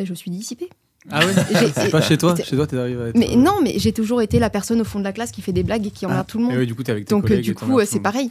[0.00, 0.68] bah, je suis dissipée.
[1.10, 3.16] Ah ouais J'ai- C'est pas chez toi Chez toi, t'es arrivé à être.
[3.16, 5.40] Mais euh, non, mais j'ai toujours été la personne au fond de la classe qui
[5.40, 6.52] fait des blagues et qui emmerde ah, tout le monde.
[6.54, 8.30] Et du coup, t'es avec tes Donc, euh, du coup, euh, c'est pareil.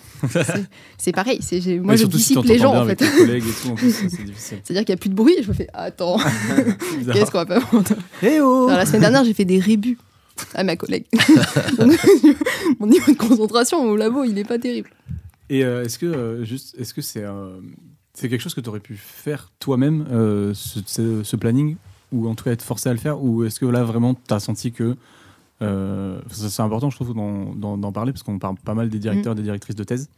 [0.99, 1.39] C'est- pareil.
[1.51, 3.01] Mais Moi, je si dissipe les gens, en fait.
[3.03, 5.33] C'est-à-dire qu'il n'y a plus de bruit.
[5.37, 6.17] et Je me fais, attends,
[7.11, 7.81] qu'est-ce qu'on va pas faire
[8.21, 9.97] Eh oh Alors, La semaine dernière, j'ai fait des rébus
[10.53, 11.05] à ma collègue.
[12.79, 14.89] Mon niveau de concentration au labo, il est pas terrible.
[15.49, 17.59] Et euh, est-ce que euh, juste, est-ce que c'est euh,
[18.19, 21.75] c'est quelque chose que tu aurais pu faire toi-même euh, ce, ce- ce planning
[22.11, 24.33] ou en tout cas être forcé à le faire ou est-ce que là vraiment tu
[24.33, 24.97] as senti que
[25.61, 29.33] euh, ça, c'est important je trouve d'en, parler parce qu'on parle pas mal des directeurs
[29.33, 30.09] et des directrices de thèse.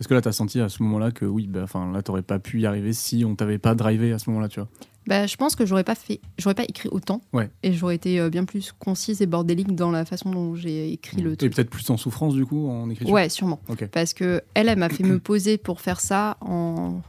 [0.00, 2.22] Est-ce que là tu as senti à ce moment-là que oui bah enfin là t'aurais
[2.22, 4.68] pas pu y arriver si on t'avait pas drivé à ce moment-là tu vois?
[5.06, 7.50] Bah, je pense que j'aurais pas fait, j'aurais pas écrit autant, Ouais.
[7.62, 11.22] et j'aurais été euh, bien plus concise et bordélique dans la façon dont j'ai écrit
[11.22, 11.54] le Et truc.
[11.54, 13.12] peut-être plus en souffrance du coup en écriture?
[13.14, 13.60] Ouais, sûrement.
[13.70, 13.88] Ok.
[13.88, 17.00] Parce que elle, elle m'a fait me poser pour faire ça en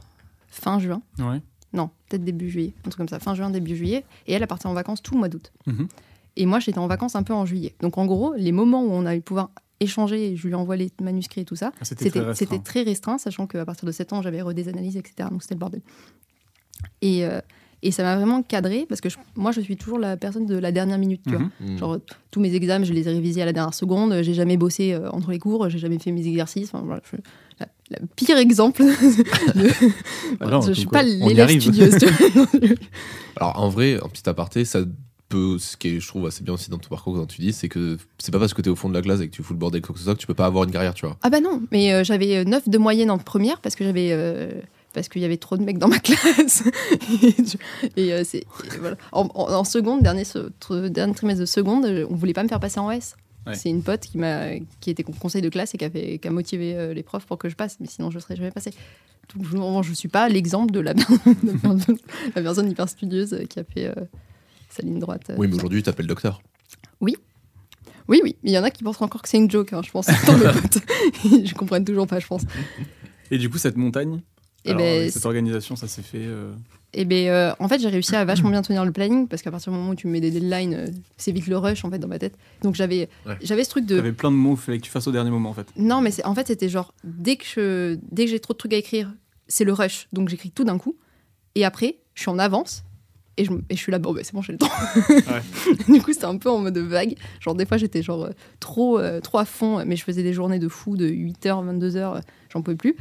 [0.52, 1.02] fin juin.
[1.18, 1.40] Ouais.
[1.72, 4.04] Non, peut-être début juillet, un truc comme ça, fin juin, début juillet.
[4.26, 5.52] Et elle, elle partait en vacances tout le mois d'août.
[5.66, 5.88] Mhm.
[6.36, 7.74] Et moi, j'étais en vacances un peu en juillet.
[7.80, 10.76] Donc en gros, les moments où on a eu pouvoir échanger, et je lui envoie
[10.76, 12.34] les manuscrits et tout ça, Ah, C'était, très restreint.
[12.34, 15.28] c'était très restreint, sachant qu'à partir de 7 ans, j'avais redé des analyses, etc.
[15.30, 15.80] Donc c'était le bordel.
[17.00, 17.40] Et, euh,
[17.82, 20.56] et ça m'a vraiment cadré, parce que je- moi, je suis toujours la personne de
[20.56, 21.40] la dernière minute, tu vois.
[21.60, 21.72] Mhm.
[21.74, 21.78] Mm.
[21.78, 21.98] Genre,
[22.30, 24.22] tous mes examens, je les ai révisés à la dernière seconde.
[24.22, 25.68] J'ai jamais bossé euh, entre les cours.
[25.68, 26.68] J'ai jamais fait mes exercices.
[26.72, 27.16] Enfin, voilà, je-
[28.16, 28.82] pire exemple.
[29.54, 29.68] de-
[30.40, 31.96] Ah je suis donc, pas l'élève studieuse.
[31.98, 32.06] tu.
[33.36, 34.80] Alors en vrai, en petit aparté, ça
[35.28, 37.52] peut, ce qui est, je trouve assez bien aussi dans ton parcours quand tu dis,
[37.52, 39.42] c'est que c'est pas parce que t'es au fond de la classe et que tu
[39.42, 41.06] fous le bordel quoi que ce soit que tu peux pas avoir une carrière, tu
[41.06, 41.16] vois.
[41.22, 44.08] ah bah non, mais euh, j'avais 9 de moyenne en première parce que j'avais.
[44.12, 44.50] euh,
[44.94, 46.64] parce qu'il y avait trop de mecs dans ma classe.
[47.22, 47.56] et tu-
[47.96, 48.22] et, euh,
[48.78, 48.96] voilà.
[49.12, 50.24] en, en- en seconde, dernier,
[50.90, 53.16] dernier trimestre de seconde, euh, on voulait pas me faire passer en S.
[53.46, 53.54] Ouais.
[53.54, 54.50] C'est une pote qui, m'a,
[54.80, 57.26] qui était conseil de classe et qui a, fait- qui a motivé euh, les profs
[57.26, 58.72] pour que je passe, mais sinon je ne serais jamais passée.
[59.34, 61.04] Donc je ne suis pas l'exemple de la, la
[61.62, 61.96] personne,
[62.36, 63.94] la personne hyper studieuse qui a fait euh,
[64.68, 65.22] sa ligne droite.
[65.30, 66.40] euh, Oui, mais aujourd'hui, tu t'appelles docteur.
[67.00, 67.16] Oui,
[68.08, 69.90] oui, mais il y en a qui pensent encore que c'est une joke, hein, je
[69.90, 70.06] pense,
[71.24, 72.42] je comprends toujours pas, je pense.
[73.30, 74.20] Et du coup cette montagne
[74.64, 76.52] Et alors, ben, cette organisation ça s'est fait euh,
[76.94, 79.50] Et ben, euh, en fait, j'ai réussi à vachement bien tenir le planning parce qu'à
[79.50, 81.90] partir du moment où tu me mets des deadlines, euh, c'est vite le rush en
[81.90, 82.36] fait dans ma tête.
[82.62, 83.36] Donc j'avais, Ouais.
[83.42, 83.96] j'avais ce truc de.
[83.96, 85.66] T'avais plein de mots, fallait que tu fasses au dernier moment en fait.
[85.76, 88.58] Non, mais c'est- en fait, c'était genre dès que je, dès que j'ai trop de
[88.58, 89.12] trucs à écrire,
[89.48, 90.08] c'est le rush.
[90.12, 90.96] Donc j'écris tout d'un coup.
[91.54, 92.84] Et après, je suis en avance.
[93.38, 94.68] Et je, et je suis là, bon, bah, c'est bon, j'ai le temps.
[95.88, 97.14] du coup, c'était un peu en mode vague.
[97.40, 100.34] Genre, des fois, j'étais genre euh, trop, euh, trop à fond, mais je faisais des
[100.34, 102.20] journées de fou de 8h, 22h,
[102.52, 102.94] j'en pouvais plus.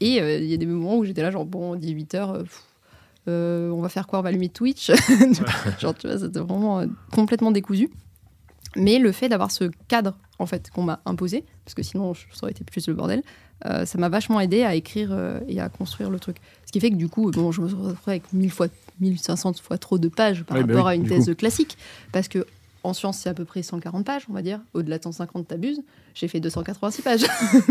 [0.00, 2.44] Et euh, il y a des moments où j'étais là, genre, bon, 18h,
[3.28, 4.18] euh, on va faire quoi?
[4.18, 4.90] On va allumer Twitch
[5.80, 7.90] Genre, tu vois, c'était vraiment euh, complètement décousu.
[8.76, 12.24] Mais le fait d'avoir ce cadre, en fait, qu'on m'a imposé, parce que sinon, je-
[12.32, 13.22] ça aurait été plus le bordel,
[13.64, 15.16] euh, ça m'a vachement aidé à écrire
[15.48, 16.36] et à construire le truc.
[16.66, 18.66] Ce qui fait que du coup, bon, je me retrouve avec 1000 fois,
[19.00, 21.34] 1500 fois trop de pages par Ouais, bah rapport oui, à une thèse coup.
[21.36, 21.78] classique.
[22.12, 22.44] Parce que
[22.86, 24.60] en sciences, c'est à peu près 140 pages, on va dire.
[24.74, 25.80] Au-delà de 150, t'abuses.
[26.14, 27.26] J'ai fait 286 pages.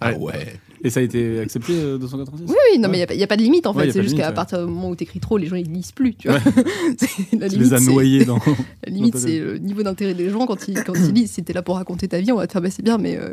[0.00, 0.58] Ah Ouais.
[0.82, 3.36] Et ça a été accepté euh, 286 oui, oui, non, mais il n'y a, pas
[3.36, 3.90] de limite en fait.
[3.90, 4.34] c'est juste qu'à ouais.
[4.34, 6.40] partir du moment où t'écris trop, les gens ils lisent plus, tu vois.
[6.98, 8.38] C'est- la Tu limite, les as c'est- noyés dans.
[8.86, 11.30] La limite, c'est le niveau d'intérêt des gens quand ils, quand ils lisent.
[11.30, 13.16] Si t'es là pour raconter ta vie, on va te faire, bah, c'est bien, mais
[13.16, 13.30] euh,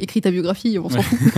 [0.00, 1.02] écris ta biographie, on s'en Ouais.
[1.02, 1.32] fout,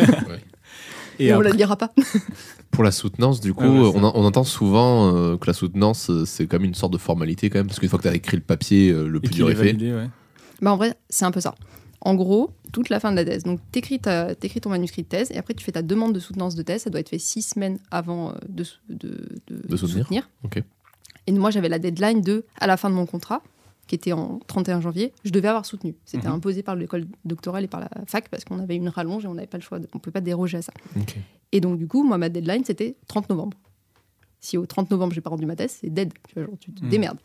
[1.20, 1.92] Et on après- la lira pas.
[2.70, 5.52] Pour la soutenance, du coup, Ah ouais, on, en- on entend souvent euh, que la
[5.52, 8.09] soutenance, euh, c'est comme une sorte de formalité quand même, parce qu'une fois que tu
[8.09, 9.74] as écrit le papier, euh, le plus dur est fait.
[9.74, 10.09] ouais.
[10.62, 11.54] Bah, en vrai, c'est un peu ça.
[12.02, 13.42] En gros, toute la fin de la thèse.
[13.42, 16.20] Donc, t'écris, ta, t'écris ton manuscrit de thèse et après, tu fais ta demande de
[16.20, 16.83] soutenance de thèse.
[16.83, 20.28] Ça doit être fait six semaines avant de, de, de, De soutenir.
[20.44, 20.62] Ok.
[21.26, 23.42] Et moi, j'avais la deadline de, à la fin de mon contrat,
[23.90, 25.96] qui était en 31 janvier, je devais avoir soutenu.
[26.05, 26.35] C'était Mhm.
[26.35, 29.35] imposé par l'école doctorale et par la fac parce qu'on avait une rallonge et on
[29.35, 30.72] n'avait pas le choix, de- on ne peut pas déroger à ça.
[31.50, 33.57] Et donc, du coup, moi, ma deadline, c'était 30 novembre.
[34.38, 36.12] Si au 30 novembre, j'ai pas rendu ma thèse, c'est dead.
[36.29, 36.88] Tu, vois, genre, tu te Mhm.
[36.90, 37.18] démerdes.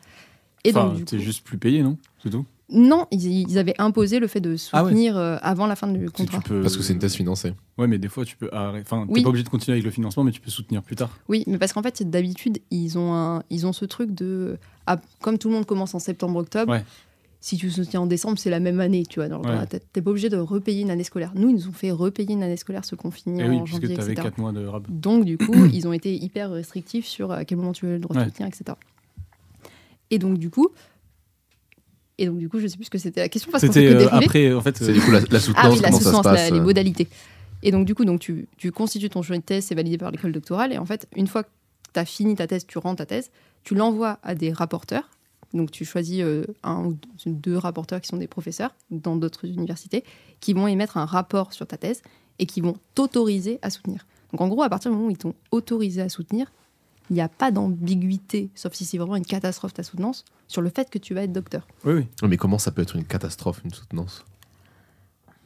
[0.64, 1.96] Et Enfin, donc, du t'es coup, juste plus payé, non?
[2.20, 2.44] C'est tout?
[2.68, 4.90] Non, ils, ils avaient imposé le fait de Ah ouais.
[4.90, 6.40] soutenir euh, avant la fin du contrat.
[6.40, 7.54] peux- Parce que c'est une thèse financée.
[7.78, 8.84] Ouais, mais des fois, tu peux arrêter.
[8.90, 9.22] Enfin, t'es Oui.
[9.22, 11.16] pas obligé de continuer avec le financement, mais tu peux soutenir plus tard.
[11.28, 14.58] Oui, mais parce qu'en fait, c'est d'habitude, ils ont, un, ils ont ce truc de.
[14.86, 16.84] ah, comme tout le monde commence en septembre-octobre, Ouais.
[17.40, 19.54] si tu soutiens en décembre, c'est la même année, tu vois, dans, Ouais.
[19.54, 19.86] la tête.
[19.92, 21.30] T'es pas obligé de repayer une année scolaire.
[21.36, 23.50] Nous, ils nous ont fait repayer une année scolaire, ceux qu'on finit Et en Eh
[23.50, 24.28] oui, puisque janvier, tu avais etc.
[24.30, 24.84] 4 mois de rab.
[24.88, 27.98] Donc, du coup, ils ont été hyper restrictifs sur à quel moment tu veux le
[28.00, 28.76] droit de soutenir, etc.
[30.10, 30.68] Et donc, du coup,
[32.18, 33.94] et donc, du coup, je sais plus ce que c'était la question parce C'était que
[33.94, 34.76] euh, après, en fait.
[34.78, 36.58] C'est du coup la, la soutenance, Ah oui, la comment ça se soutenance, la- les
[36.58, 37.08] euh, modalités.
[37.62, 40.10] Et donc, du coup, donc, tu, tu constitues ton jury de thèse, c'est validé par
[40.10, 40.72] l'école doctorale.
[40.72, 41.48] Et en fait, une fois que
[41.92, 43.30] tu as fini ta thèse, tu rends ta thèse,
[43.64, 45.10] tu l'envoies à des rapporteurs.
[45.54, 50.04] Donc, tu choisis euh, un ou deux rapporteurs qui sont des professeurs dans d'autres universités,
[50.40, 52.02] qui vont émettre un rapport sur ta thèse
[52.38, 54.06] et qui vont t'autoriser à soutenir.
[54.32, 56.52] Donc, en gros, à partir du moment où ils t'ont autorisé à soutenir,
[57.10, 60.70] il n'y a pas d'ambiguïté, sauf si c'est vraiment une catastrophe ta soutenance, sur le
[60.70, 61.66] fait que tu vas être docteur.
[61.84, 62.28] Oui, oui.
[62.28, 64.24] Mais comment ça peut être une catastrophe, une soutenance?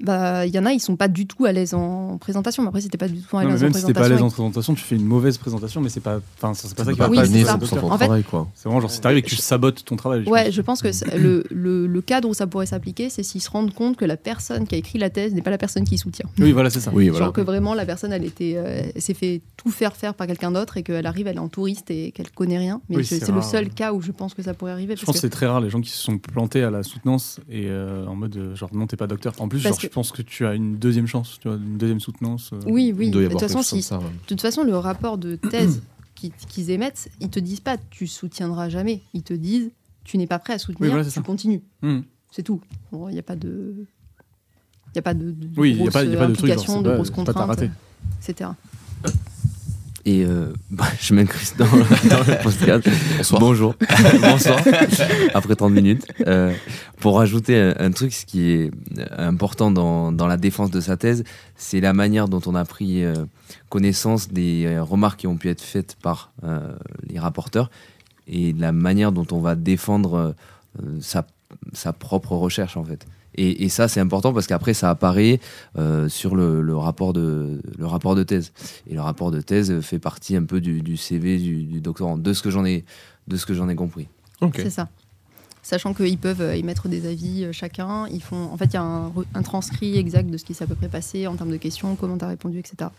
[0.02, 2.68] Bah, il y en a, ils sont pas du tout à l'aise en présentation, mais
[2.68, 4.14] après, c'était pas du tout à l'aise en même si pas à présentation.
[4.14, 6.92] l'aise en présentation, tu fais une mauvaise présentation, mais c'est pas, enfin, c'est pas ça
[6.92, 8.48] qui va ton En fait- travail, quoi.
[8.54, 10.24] C'est vraiment genre, si t'arrives et que tu sabotes ton travail.
[10.24, 10.54] je Ouais, pense.
[10.54, 13.74] je pense que le, le, le cadre où ça pourrait s'appliquer, c'est s'ils se rendent
[13.74, 16.26] compte que la personne qui a écrit la thèse n'est pas la personne qui soutient.
[16.38, 16.90] Oui, voilà, c'est ça.
[16.94, 20.14] Oui, Genre que vraiment la personne, elle était, euh, elle s'est fait tout faire faire
[20.14, 22.80] par quelqu'un d'autre et qu'elle arrive, elle est en touriste et qu'elle connaît rien.
[22.88, 23.44] Mais Oui, c'est le rare.
[23.44, 24.96] seul cas où je pense que ça pourrait arriver.
[24.96, 26.82] Je pense que que- c'est très rare les gens qui se sont plantés à la
[26.82, 29.32] soutenance et euh, en mode euh, genre non t'es pas docteur.
[29.38, 29.58] En plus
[29.90, 32.50] Je pense que tu as une deuxième chance, tu vois, une deuxième soutenance.
[32.52, 32.60] euh.
[32.66, 33.10] oui, oui.
[33.10, 34.04] De toute façon, si, ça, ouais.
[34.04, 35.82] de toute façon, le rapport de thèse
[36.14, 39.02] qu'ils qu'ils émettent, ils te disent pas tu soutiendras jamais.
[39.14, 39.70] Ils te disent
[40.04, 41.22] tu n'es pas prêt à soutenir, voilà, c'est tu ça.
[41.22, 41.60] continues.
[41.82, 42.00] Hmm.
[42.30, 42.60] C'est tout.
[42.92, 43.74] Bon, Il n'y a pas de.
[44.86, 46.26] Il n'y a pas de, de Oui, il y a pas- il y a pas
[46.26, 47.70] de truc, genre, de pas- grosses contraintes, raté.
[48.28, 48.50] etc.
[50.04, 52.88] Et euh, bah, je m'incruste dans, dans le podcast.
[53.16, 53.40] Bonsoir.
[53.40, 53.74] Bonjour.
[54.20, 54.60] Bonsoir.
[55.34, 56.06] Après 30 minutes.
[56.26, 56.52] Euh,
[56.98, 58.70] pour rajouter un, un truc, ce qui est
[59.16, 61.24] important dans, dans la défense de sa thèse,
[61.56, 63.14] c'est la manière dont on a pris euh,
[63.68, 66.72] connaissance des euh, remarques qui ont pu être faites par euh,
[67.08, 67.70] les rapporteurs
[68.26, 70.34] et la manière dont on va défendre
[70.82, 71.26] euh, sa,
[71.72, 73.06] sa propre recherche, en fait.
[73.36, 75.40] Et, et ça, c'est important parce qu'après, ça apparaît
[75.78, 78.52] euh, sur le, le rapport de, le rapport de thèse.
[78.88, 82.18] Et le rapport de thèse fait partie un peu du, du CV du, du doctorant,
[82.18, 82.84] de ce que j'en ai,
[83.28, 84.08] de ce que j'en ai compris.
[84.54, 84.88] C'est ça.
[85.62, 88.76] Sachant qu'ils peuvent euh, émettre des avis euh, chacun, ils font, en fait, il y
[88.78, 91.58] a un, transcrit exact de ce qui s'est à peu près passé en termes de
[91.58, 92.90] questions, comment tu as répondu, etc.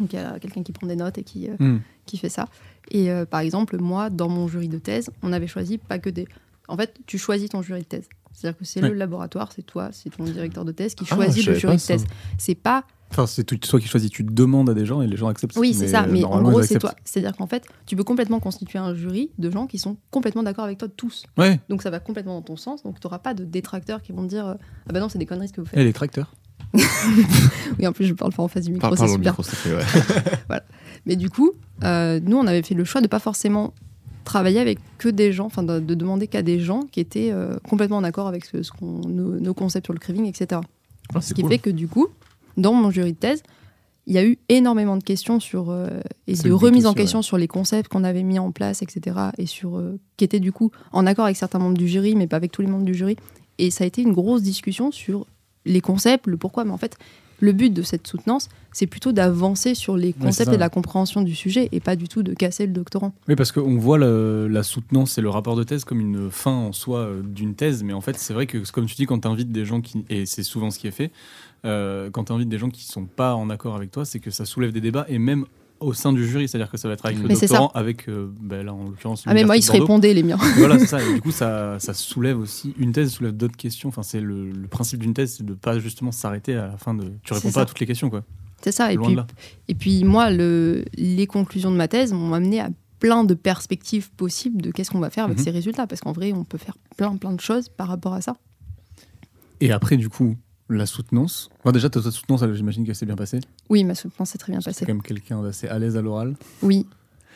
[0.00, 1.78] Donc il y a quelqu'un qui prend des notes et qui, euh, Hmm.
[2.04, 2.48] qui fait ça.
[2.90, 6.10] Et euh, par exemple, moi, dans mon jury de thèse, on avait choisi pas que
[6.10, 6.26] des.
[6.68, 8.08] En fait, tu choisis ton jury de thèse.
[8.34, 8.88] C'est-à-dire que c'est Ouais.
[8.90, 11.80] le laboratoire, c'est toi, c'est ton directeur de thèse qui Ah, choisit le jury de
[11.80, 12.04] thèse.
[12.36, 15.28] C'est pas Enfin, c'est toi qui choisis, tu demandes à des gens et les gens
[15.28, 15.56] acceptent.
[15.56, 16.02] Oui, c'est ça.
[16.02, 16.92] euh, Mais en normalement, gros, c'est toi.
[17.04, 20.64] C'est-à-dire qu'en fait, tu peux complètement constituer un jury de gens qui sont complètement d'accord
[20.64, 21.24] avec toi tous.
[21.38, 21.60] Ouais.
[21.68, 22.82] Donc ça va complètement dans ton sens.
[22.82, 24.54] Donc tu n'auras pas de détracteurs qui vont te dire euh,
[24.88, 25.78] Ah bah non, c'est des conneries ce que vous faites.
[25.78, 26.34] Et les tracteurs?
[27.78, 29.36] Oui, en plus, je parle pas en face du micro, c'est super.
[29.38, 29.42] micro,
[30.50, 30.60] ouais.
[31.06, 31.52] Mais du coup,
[31.84, 33.74] euh, nous, on avait fait le choix de pas forcément
[34.24, 37.56] travailler avec que des gens, enfin de, de demander qu'à des gens qui étaient euh,
[37.68, 40.60] complètement en accord avec ce, ce qu'on- nos, nos concepts sur le craving, etc.
[41.14, 41.50] Ah, Ce qui cool.
[41.50, 42.08] fait que du coup,
[42.56, 43.42] dans mon jury de thèse,
[44.06, 45.88] il y a eu énormément de questions sur euh,
[46.26, 48.82] et de le but remise en question sur les concepts qu'on avait mis en place,
[48.82, 49.16] etc.
[49.38, 52.26] Et sur euh, qui étaient du coup en accord avec certains membres du jury, mais
[52.26, 53.16] pas avec tous les membres du jury.
[53.58, 55.26] Et ça a été une grosse discussion sur
[55.64, 56.64] les concepts, le pourquoi.
[56.64, 56.96] Mais en fait,
[57.40, 61.34] le but de cette soutenance, c'est plutôt d'avancer sur les concepts et la compréhension du
[61.34, 63.12] sujet, et pas du tout de casser le doctorant.
[63.28, 66.52] Oui, parce qu'on voit le- la soutenance et le rapport de thèse comme une fin
[66.52, 69.20] en soi euh, d'une thèse, mais en fait, c'est vrai que, comme tu dis, quand
[69.20, 70.04] tu invites des gens qui.
[70.10, 71.10] Et c'est souvent ce qui est fait,
[71.64, 74.30] euh, quand tu invites des gens qui sont pas en accord avec toi, c'est que
[74.30, 75.44] ça soulève des débats, et même
[75.80, 78.08] au sein du jury, c'est-à-dire que ça va être avec le Mais c'est doctorant, avec,
[78.08, 80.38] euh, ben là, en l'occurrence, Ah mais moi, ils se répondaient les miens.
[80.56, 81.02] voilà, c'est ça.
[81.02, 82.74] Et du coup, ça, ça soulève aussi.
[82.78, 83.88] Une thèse soulève d'autres questions.
[83.90, 86.94] Enfin, c'est le, le principe d'une thèse, c'est de pas justement s'arrêter à la fin
[86.94, 87.04] de.
[87.22, 87.60] Tu réponds pas ça.
[87.62, 88.22] à toutes les questions, quoi.
[88.62, 88.92] C'est ça.
[88.92, 89.16] Et puis,
[89.68, 94.10] et puis moi, le, les conclusions de ma thèse m'ont amené à plein de perspectives
[94.12, 95.44] possibles de qu'est-ce qu'on va faire avec Mhm.
[95.44, 95.86] ces résultats.
[95.86, 98.36] Parce qu'en vrai, on peut faire plein, plein de choses par rapport à ça.
[99.60, 100.36] Et après, du coup,
[100.68, 101.50] la soutenance.
[101.60, 103.40] Enfin, déjà, ta ta soutenance, j'imagine qu'elle s'est bien passée.
[103.68, 104.86] Oui, ma soutenance s'est très bien C'est passée.
[104.86, 106.34] quand même quelqu'un d'assez à l'aise à l'oral.
[106.62, 106.86] Oui.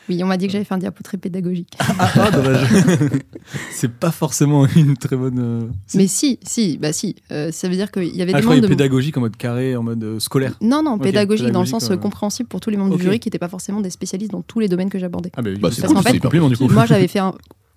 [0.07, 1.77] Oui, on m'a dit que j'avais fait un diapo très pédagogique.
[1.99, 2.65] Ah, dommage.
[3.71, 5.37] c'est pas forcément une très bonne.
[5.39, 5.67] euh.
[5.93, 7.15] Mais si, si, bah si.
[7.31, 9.21] Euh, ça veut dire qu'il y avait Ah, des je croyais membres de pédagogique en
[9.21, 10.55] mode carré, en mode euh, scolaire.
[10.61, 13.03] Non, non, Ok, pédagogique dans le sens euh, euh, compréhensible pour tous les membres du
[13.03, 15.31] jury qui n'étaient pas forcément des spécialistes dans tous les domaines que j'abordais.
[15.37, 16.67] Ah, bah, Bah, c'est cool, compliment, du coup.
[16.69, 17.33] Moi, j'avais fait un,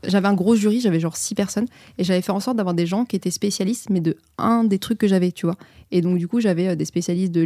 [0.06, 1.66] j'avais un gros jury, j'avais genre six personnes,
[1.98, 4.78] et j'avais fait en sorte d'avoir des gens qui étaient spécialistes, mais de un des
[4.78, 5.56] trucs que j'avais, tu vois.
[5.90, 7.44] Et donc, du coup, j'avais euh, des spécialistes de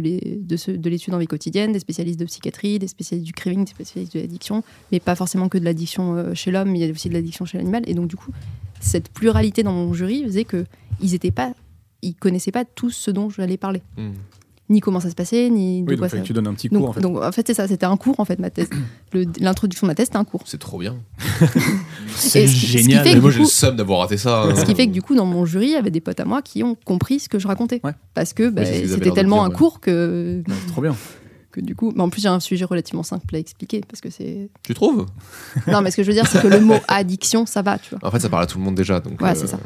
[0.89, 4.19] l'étude en vie quotidienne, des spécialistes de psychiatrie, des spécialistes du craving, des spécialistes de
[4.19, 7.13] l'addiction, mais pas forcément que de l'addiction euh, chez l'homme, il y a aussi de
[7.13, 7.83] l'addiction chez l'animal.
[7.87, 8.31] Et donc, du coup,
[8.79, 10.65] cette pluralité dans mon jury faisait que
[11.01, 11.53] ils pas,
[12.01, 13.81] ils connaissaient pas tous ce dont j'allais parler.
[13.97, 14.13] Hmm.
[14.69, 16.23] Ni comment ça se passait, ni de Oui, quoi donc fallait ça.
[16.23, 16.99] que tu donnes un petit Donc, cours en fait.
[17.01, 18.69] donc, en fait, c'est ça, c'était un cours en fait, ma thèse.
[19.13, 20.41] Le- L'introduction de ma thèse, c'était un cours.
[20.45, 20.97] C'est trop bien.
[22.15, 23.03] C'est ce ce génial.
[23.05, 24.43] fait Mais moi j'ai le seum d'avoir raté ça.
[24.43, 24.55] hein.
[24.55, 26.25] Ce qui fait que du coup, dans mon jury, il y avait des potes à
[26.25, 27.79] moi qui ont compris ce que je racontais.
[27.83, 27.91] Ouais.
[28.13, 29.55] Parce que bah, Oui, ce c'était tellement dire, un ouais.
[29.55, 30.95] cours que, C'est trop bien.
[31.51, 31.93] que du coup.
[31.95, 33.81] Mais en plus, j'ai un sujet relativement simple à expliquer.
[33.87, 34.49] Parce que c'est.
[34.63, 35.05] Tu trouves?
[35.67, 37.91] Non, mais ce que je veux dire, c'est que le mot addiction, ça va, tu
[37.95, 38.07] vois.
[38.07, 38.99] En fait, ça parle à tout le monde déjà.
[38.99, 39.59] Donc, Ouais, euh, c'est ça.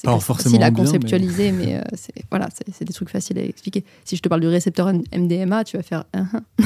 [0.00, 2.86] C'est Pas facile- forcément facile à bien, mais- conceptualiser, mais, euh, c'est voilà, c'est c'est
[2.86, 3.84] des trucs faciles à expliquer.
[4.04, 6.04] Si je te parle du récepteur MDMA, tu vas faire.
[6.14, 6.24] Ah,
[6.62, 6.64] ah.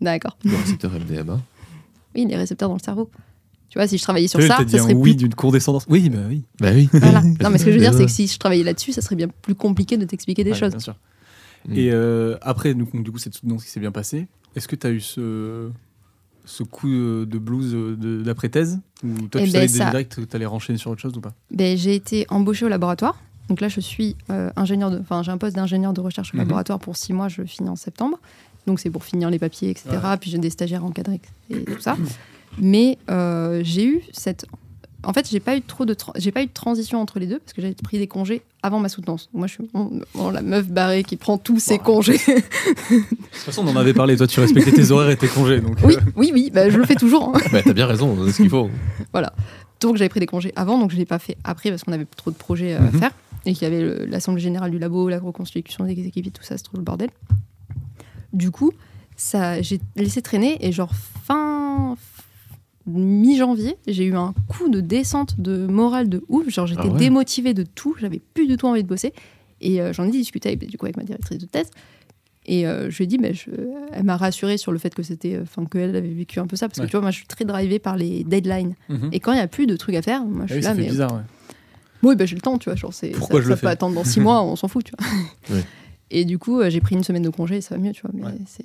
[0.00, 0.38] D'accord.
[0.44, 1.40] Le récepteur MDMA.
[2.14, 3.10] Oui, les récepteurs dans le cerveau.
[3.68, 5.86] Tu vois, si je travaillais sur sais, ça, ça serait oui plus d'une condescendance.
[5.88, 6.44] Oui, bah oui.
[6.60, 6.88] Bah oui.
[6.92, 7.22] Voilà.
[7.22, 9.16] Non, mais ce que je veux dire, c'est que si je travaillais là-dessus, ça serait
[9.16, 10.70] bien plus compliqué de t'expliquer des Ouais, choses.
[10.70, 10.94] Bien sûr.
[11.66, 11.72] Mm.
[11.74, 14.28] Et euh, après, du coup, du coup, c'est tout ce qui s'est bien passé.
[14.54, 15.70] Est-ce que tu as eu ce,
[16.44, 20.20] ce coup de blues euh, d'après-thèse Ou toi, Eh tu ben, savais ça- direct que
[20.22, 23.20] tu allais renchaîner sur autre chose ou pas Ben, j'ai été embauchée au laboratoire.
[23.48, 26.36] Donc là, je suis euh, ingénieur de, enfin, j'ai un poste d'ingénieur de recherche au
[26.36, 26.42] Mhm.
[26.44, 27.28] laboratoire pour six mois.
[27.28, 28.18] Je finis en septembre.
[28.66, 29.90] Donc c'est pour finir les papiers, etc.
[30.20, 31.96] Puis j'ai des stagiaires encadrés et tout ça.
[32.58, 34.46] Mais euh, j'ai eu cette,
[35.04, 37.38] en fait, j'ai pas eu trop de, j'ai pas eu de transition entre les deux
[37.40, 39.28] parce que j'avais pris des congés avant ma soutenance.
[39.32, 42.18] Moi, je suis bon, bon, la meuf barrée qui prend tous ses congés.
[42.18, 44.16] De toute façon, on en avait parlé.
[44.16, 45.60] Toi, tu respectais tes horaires et tes congés.
[45.60, 46.50] Donc, oui, euh, oui, oui.
[46.52, 47.34] ben, je le fais toujours.
[47.34, 47.40] hein.
[47.52, 48.70] Bah, t'as bien raison, c'est ce qu'il faut.
[49.80, 52.04] Donc j'avais pris des congés avant, donc je l'ai pas fait après parce qu'on avait
[52.16, 52.92] trop de projets à Mhm.
[53.00, 53.10] faire
[53.44, 56.56] et qu'il y avait l'assemblée générale du labo, la reconstitution des équipes, et tout ça,
[56.56, 57.10] c'est trop le bordel.
[58.32, 58.70] Du coup,
[59.16, 60.92] ça, j'ai laissé traîner et genre
[61.24, 61.96] fin
[62.86, 66.48] mi-janvier, j'ai eu un coup de descente de morale de ouf.
[66.48, 66.98] Genre j'étais Ah ouais.
[66.98, 69.12] démotivée de tout, j'avais plus du tout envie de bosser
[69.60, 71.70] et euh, j'en ai discuté avec, du coup avec ma directrice de thèse.
[72.44, 73.50] Et euh, je lui ai dit, mais je-
[73.92, 76.68] elle m'a rassurée sur le fait que c'était, enfin qu'elle avait vécu un peu ça,
[76.68, 78.74] parce que tu vois, moi je suis très drivée par les deadlines.
[78.88, 79.10] mhm.
[79.12, 80.68] Et quand il n'y a plus de trucs à faire, moi je Ah oui, suis
[80.68, 81.12] là, mais bizarre.
[81.14, 81.20] ouais.
[82.02, 82.74] oui, bah, j'ai le temps, tu vois.
[82.74, 83.66] Genre, c'est, Pourquoi ça, je le ça fais?
[83.66, 85.08] peut attendre dans six mois, on s'en fout, tu vois.
[85.50, 85.60] Oui.
[86.14, 88.02] Et du coup, euh, j'ai pris une semaine de congé et ça va mieux, tu
[88.02, 88.10] vois.
[88.12, 88.64] Mais, c'est...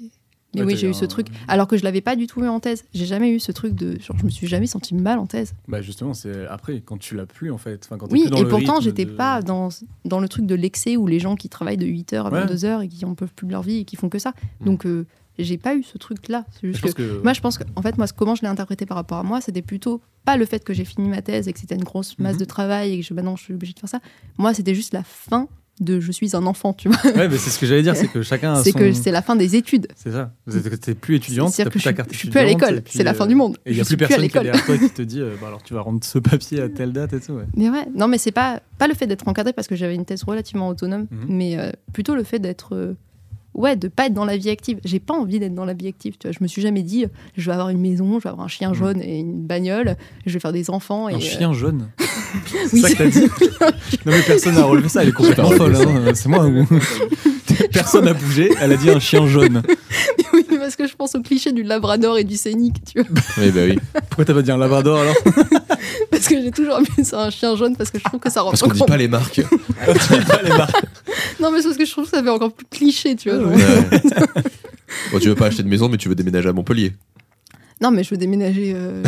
[0.56, 1.28] mais Ouais, oui, j'ai eu ce truc.
[1.48, 2.84] Alors que je l'avais pas du tout eu en thèse.
[2.94, 4.00] J'ai jamais eu ce truc de.
[4.00, 5.54] Genre, je me suis jamais senti mal en thèse.
[5.68, 7.82] Bah justement, c'est après quand tu l'as plus en fait.
[7.86, 9.70] Enfin, quand Oui, plus dans et le pourtant, j'étais de- pas dans,
[10.06, 12.46] dans le truc de l'excès où les gens qui travaillent de 8h à Ouais.
[12.46, 14.34] 22h et qui en peuvent plus de leur vie et qui font que ça.
[14.62, 14.66] Mm.
[14.66, 15.06] Donc, euh,
[15.40, 16.46] j'ai pas eu ce truc-là.
[16.52, 17.04] C'est Je juste pense que.
[17.18, 17.22] que.
[17.24, 19.40] Moi, je pense que, en fait, moi, comment je l'ai interprété par rapport à moi,
[19.42, 22.18] c'était plutôt pas le fait que j'ai fini ma thèse et que c'était une grosse
[22.20, 22.40] masse Mhm.
[22.40, 24.00] de travail et que je, maintenant je suis obligée de faire ça.
[24.40, 25.48] Moi, c'était juste la fin
[25.80, 26.98] de je suis un enfant, tu vois.
[27.16, 28.54] Ouais, mais c'est ce que j'allais dire, c'est que chacun.
[28.54, 29.88] a C'est son- que c'est la fin des études.
[29.96, 30.32] C'est ça.
[30.46, 33.04] Vous êtes- T'es plus étudiante, t'as plus ta carte je suis plus à l'école, c'est
[33.04, 33.58] la fin du euh, monde.
[33.66, 35.22] Et il n'y a plus plus à personne qui est derrière toi qui te dit,
[35.22, 37.34] euh, bah alors tu vas rendre ce papier à telle date et tout.
[37.34, 37.44] Ouais.
[37.56, 40.06] Mais ouais, non, mais c'est pas, pas le fait d'être encadré parce que j'avais une
[40.06, 41.26] thèse relativement autonome, Mhm.
[41.30, 42.74] mais euh, plutôt le fait d'être.
[42.76, 42.94] euh,
[43.54, 44.80] ouais, de pas être dans la vie active.
[44.86, 46.16] J'ai pas envie d'être dans la vie active.
[46.20, 46.32] Tu vois.
[46.32, 48.70] Je me suis jamais dit, je vais avoir une maison, je vais avoir un chien
[48.70, 48.76] Mhm.
[48.76, 49.96] jaune et une bagnole,
[50.28, 51.10] je vais faire des enfants.
[51.10, 51.88] Et, Un chien jaune.
[52.45, 53.30] C'est Oui, ça que t'as dit
[54.06, 55.76] Non mais personne n'a relevé ça, elle est complètement folle.
[55.76, 56.12] hein.
[56.13, 56.65] C'est moi ou
[57.73, 59.63] Personne n'a bougé, elle a dit un chien jaune.
[60.34, 63.10] oui, parce que je pense au cliché du labrador et du scénic, tu vois.
[63.38, 63.80] Oui, bah oui.
[64.10, 65.15] Pourquoi t'as pas dit un labrador alors
[66.12, 68.41] Parce que j'ai toujours mis ça un chien jaune parce que je trouve que ça
[68.41, 69.34] rend Parce qu'on dit pas les marques.
[69.34, 70.76] Tu dis pas les marques.
[71.39, 73.39] Non, mais c'est parce que je trouve que ça fait encore plus cliché, tu vois.
[73.47, 73.56] Ouais.
[75.12, 76.93] Bon, tu veux pas acheter de maison, mais tu veux déménager à Montpellier.
[77.82, 79.04] Non, mais je veux déménager, euh,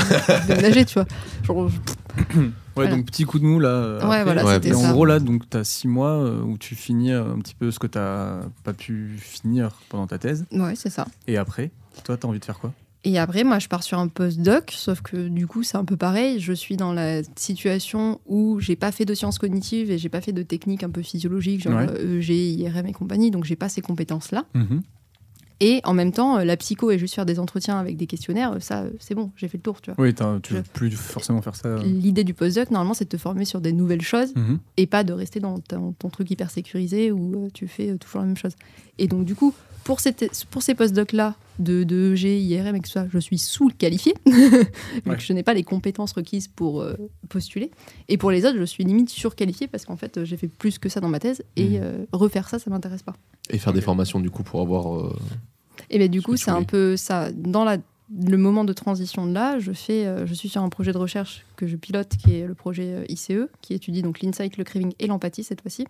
[0.47, 1.05] déménager, tu vois.
[1.45, 2.39] Genre, je-
[2.79, 2.95] Ouais, Voilà.
[2.95, 3.69] donc petit coup de mou là.
[3.69, 4.23] euh, Ouais, après.
[4.23, 4.91] voilà, Ouais, c'était Et en ça.
[4.93, 7.79] gros là, donc t'as six mois euh, où tu finis euh, un petit peu ce
[7.79, 10.45] que t'as pas pu finir pendant ta thèse.
[10.51, 11.05] Ouais, c'est ça.
[11.27, 11.71] Et après,
[12.03, 12.71] toi t'as envie de faire quoi?
[13.05, 15.95] Et après, moi, je pars sur un postdoc, sauf que du coup, c'est un peu
[15.95, 16.41] pareil.
[16.41, 20.19] Je suis dans la situation où j'ai pas fait de sciences cognitives et j'ai pas
[20.19, 21.87] fait de techniques un peu physiologiques, genre Ouais.
[21.89, 24.43] euh, EG, IRM et compagnie, donc j'ai pas ces compétences-là.
[24.53, 24.81] Mhm.
[25.61, 28.53] Et en même temps, euh, la psycho et juste faire des entretiens avec des questionnaires,
[28.53, 30.01] euh, ça, euh, c'est bon, j'ai fait le tour, tu vois.
[30.03, 31.75] Oui, tu veux plus forcément faire ça.
[31.79, 34.59] L'idée du postdoc, normalement, c'est de te former sur des nouvelles choses Mhm.
[34.77, 38.27] et pas de rester dans ton, ton truc hyper sécurisé où tu fais toujours la
[38.27, 38.53] même chose.
[38.99, 42.89] Et donc, du coup, pour, cette, pour ces postdocs-là, de, de EG, IRM et tout
[42.89, 44.13] ça, je suis sous-qualifiée,
[45.05, 45.15] Ouais.
[45.15, 46.95] que je n'ai pas les compétences requises pour euh,
[47.27, 47.71] postuler.
[48.07, 50.87] Et pour les autres, je suis limite surqualifiée parce qu'en fait, j'ai fait plus que
[50.89, 51.79] ça dans ma thèse et Mhm.
[51.83, 53.15] euh, refaire ça, ça m'intéresse pas.
[53.49, 54.95] Et faire des formations, du coup, pour avoir.
[54.95, 55.15] euh,
[55.89, 57.31] Et bien, du coup, c'est un peu ça.
[57.33, 57.77] Dans la,
[58.25, 60.97] le moment de transition de là, je, fais, euh, je suis sur un projet de
[60.97, 64.93] recherche que je pilote, qui est le projet ICE, qui étudie donc l'insight, le craving
[64.99, 65.85] et l'empathie cette fois-ci.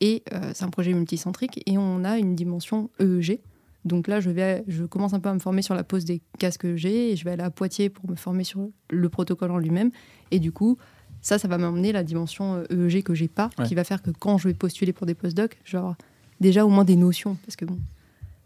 [0.00, 3.40] Et euh, c'est un projet multicentrique et on a une dimension EEG.
[3.84, 6.20] Donc là, je, vais, je commence un peu à me former sur la pose des
[6.38, 9.58] casques EEG et je vais aller à Poitiers pour me former sur le protocole en
[9.58, 9.90] lui-même.
[10.30, 10.76] Et du coup,
[11.22, 13.66] ça, ça va m'emmener la dimension euh, EEG que j'ai pas, Ouais.
[13.66, 15.94] qui va faire que quand je vais postuler pour des postdocs, genre
[16.40, 17.78] déjà au moins des notions, parce que bon,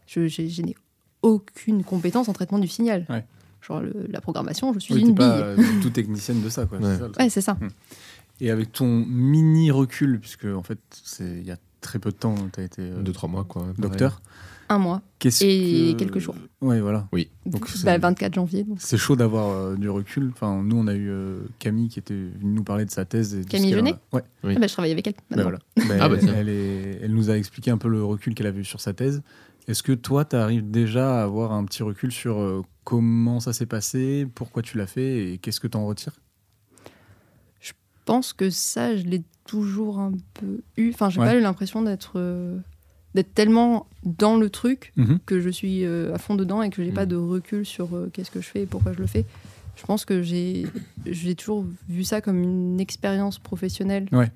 [0.07, 0.75] je, je n'ai
[1.23, 3.07] aucune compétence en traitement du signal.
[3.09, 3.25] Ouais.
[3.63, 5.15] Genre le- la programmation, je suis Oui, une bille.
[5.17, 6.79] pas euh, du tout technicienne de ça quoi.
[6.81, 7.09] c'est Ouais.
[7.17, 7.57] ça, c'est ça.
[8.41, 10.79] Et avec ton mini recul, puisque en fait,
[11.21, 13.63] il y a très peu de temps, tu as été euh, 2-3 mois, quoi.
[13.63, 13.75] pareil.
[13.79, 14.21] docteur.
[14.71, 15.03] Un mois.
[15.19, 16.35] Qu'est-ce Et que- quelques jours.
[16.63, 17.07] Ouais, voilà.
[17.13, 18.65] Donc, Donc, c'est- bah, 24 janvier.
[18.79, 20.31] C'est chaud d'avoir euh, du recul.
[20.33, 23.35] Enfin, nous, on a eu euh, Camille qui était venue nous parler de sa thèse.
[23.35, 24.23] Et Camille a- Genet Ouais.
[24.43, 24.55] Oui.
[24.57, 25.15] Ah bah, je travaille avec elle.
[25.31, 25.59] Bah voilà.
[25.77, 28.61] Bah, Ah bah elle, est- elle nous a expliqué un peu le recul qu'elle avait
[28.63, 29.23] eu sur sa thèse.
[29.69, 33.53] Est-ce que toi, tu arrives déjà à avoir un petit recul sur euh, comment ça
[33.53, 36.15] s'est passé, pourquoi tu l'as fait et qu'est-ce que tu en retires?
[38.05, 40.91] Pense que ça, je l'ai toujours un peu eu.
[40.91, 41.27] Enfin, j'ai Ouais.
[41.27, 42.59] pas eu l'impression d'être euh,
[43.15, 45.19] d'être tellement dans le truc Mhm.
[45.25, 46.95] que je suis euh, à fond dedans et que j'ai Mhm.
[46.97, 49.25] pas de recul sur euh, qu'est-ce que je fais et pourquoi je le fais.
[49.77, 50.67] Je pense que j'ai
[51.07, 54.31] j'ai toujours vu ça comme une expérience professionnelle Ouais.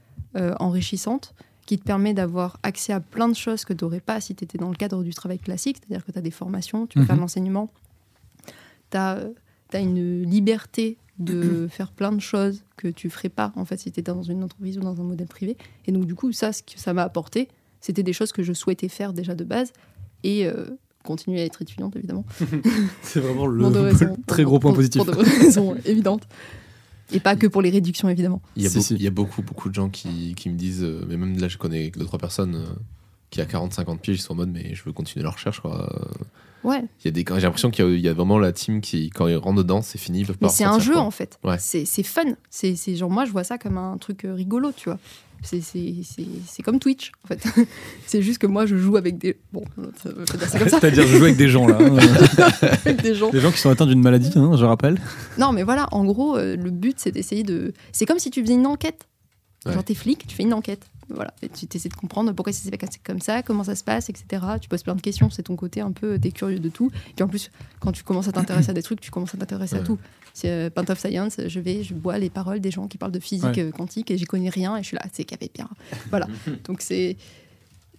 [0.60, 1.34] enrichissante
[1.66, 4.44] qui te permet d'avoir accès à plein de choses que tu n'aurais pas si tu
[4.44, 7.00] étais dans le cadre du travail classique, c'est-à-dire que tu as des formations, tu peux
[7.00, 7.06] Mhm.
[7.06, 7.72] faire de l'enseignement,
[8.90, 9.20] tu as,
[9.74, 14.00] une liberté de faire plein de choses que tu ferais pas en fait si tu
[14.00, 15.56] étais dans une entreprise ou dans un modèle privé.
[15.86, 17.48] Et donc du coup, ça, ce que ça m'a apporté,
[17.80, 19.72] c'était des choses que je souhaitais faire déjà de base
[20.22, 20.66] et euh,
[21.04, 22.24] continuer à être étudiante évidemment.
[23.02, 23.62] C'est vraiment le,
[24.26, 25.02] très pour- gros point pour- positif.
[25.04, 26.22] Pour de raisons évidentes.
[27.12, 28.42] Et pas que pour les réductions évidemment.
[28.54, 28.94] Il y a, Si, beaucoup, si.
[28.94, 31.48] il y a beaucoup, beaucoup de gens qui, qui me disent, euh, mais même là,
[31.48, 32.66] je connais deux, trois personnes euh,
[33.30, 35.88] qui, à 40-50 piges, ils sont en mode, mais je veux continuer leur recherche, quoi.
[36.64, 38.52] Ouais, Il y a des, j'ai l'impression qu'il y a, il y a vraiment la
[38.52, 41.02] team qui, quand ils rentrent dedans, c'est fini, mais c'est un jeu quoi.
[41.02, 41.38] en fait.
[41.44, 41.56] Ouais.
[41.58, 42.24] C'est c'est fun.
[42.50, 44.98] C'est c'est genre moi je vois ça comme un truc euh, rigolo, tu vois.
[45.40, 47.44] C'est- C'est c'est- c'est comme Twitch en fait.
[48.06, 49.62] c'est juste que moi je joue avec des bon,
[50.02, 51.78] ça veut pas dire ça comme ça, C'est-à-dire jouer avec des gens là.
[51.80, 51.96] hein.
[52.84, 53.30] avec des gens.
[53.30, 55.00] des gens qui sont atteints d'une maladie, hein, je rappelle.
[55.38, 57.72] Non, mais voilà, en gros, euh, le but, c'est d'essayer de.
[57.92, 59.06] C'est comme si tu faisais une enquête.
[59.64, 59.74] Ouais.
[59.74, 60.86] Genre, t'es flic, tu fais une enquête.
[61.10, 61.32] Voilà.
[61.42, 64.08] Et tu essaies de comprendre pourquoi ça s'est passé comme ça, comment ça se passe,
[64.10, 64.42] etc.
[64.60, 65.30] Tu poses plein de questions.
[65.30, 66.18] C'est ton côté un peu.
[66.18, 66.90] T'es curieux de tout.
[67.10, 67.50] Et puis en plus,
[67.80, 69.98] quand tu commences à t'intéresser à des trucs, tu commences à t'intéresser à tout.
[70.34, 73.10] C'est euh, Paint of Science, je vais, je bois les paroles des gens qui parlent
[73.12, 73.60] de physique Ouais.
[73.64, 74.76] euh, quantique et j'y connais rien.
[74.76, 75.68] Et je suis là, c'est qu'il y avait bien.
[76.10, 76.26] Voilà.
[76.64, 77.16] Donc c'est.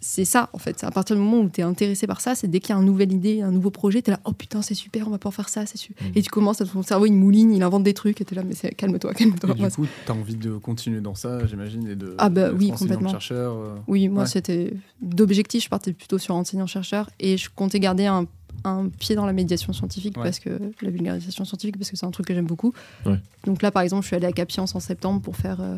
[0.01, 0.81] C'est ça, en fait.
[0.85, 2.79] À partir du moment où tu es intéressé par ça, c'est dès qu'il y a
[2.79, 5.17] une nouvelle idée, un nouveau projet, tu es là, oh putain, c'est super, on va
[5.17, 6.07] pouvoir faire ça, c'est super.
[6.07, 6.13] Mhm.
[6.15, 8.43] Et tu commences, ton cerveau, il mouline, il invente des trucs, et tu es là,
[8.47, 9.53] mais c'est- calme-toi, calme-toi.
[9.55, 12.15] Du coup, tu as envie de continuer dans ça, j'imagine, et de.
[12.17, 13.09] Ah bah oui, complètement.
[13.09, 13.53] chercheur.
[13.55, 13.75] euh.
[13.87, 14.29] Oui, moi, Ouais.
[14.29, 18.25] c'était d'objectif, je partais plutôt sur enseignant-chercheur et je comptais garder un,
[18.63, 20.23] un pied dans la médiation scientifique Ouais.
[20.23, 20.49] parce que
[20.81, 22.73] la vulgarisation scientifique parce que c'est un truc que j'aime beaucoup.
[23.05, 23.19] Ouais.
[23.45, 25.59] Donc là, par exemple, je suis allée à Capience en septembre pour faire.
[25.61, 25.75] euh,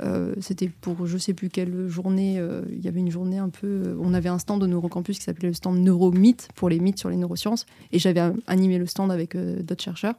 [0.00, 2.36] euh, c'était pour je sais plus quelle journée.
[2.38, 3.96] euh, Il y avait une journée un peu.
[4.00, 7.08] on avait un stand de Neurocampus qui s'appelait le stand Neuromythe pour les mythes sur
[7.10, 10.14] les neurosciences et j'avais animé le stand avec euh, d'autres chercheurs.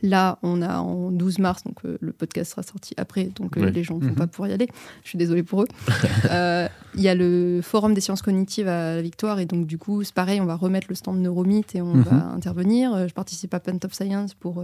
[0.00, 3.96] Là, on a en 12 mars, donc le podcast sera sorti après, donc les gens
[3.96, 4.14] ne vont Mhm.
[4.14, 4.68] pas pouvoir y aller.
[5.02, 5.66] Je suis désolée pour eux.
[6.94, 10.04] Il y a le Forum des sciences cognitives à la Victoire, et donc du coup,
[10.04, 12.02] c'est pareil, on va remettre le stand Neuromythe et on Mhm.
[12.02, 13.08] va intervenir.
[13.08, 14.62] Je participe à Pent of Science pour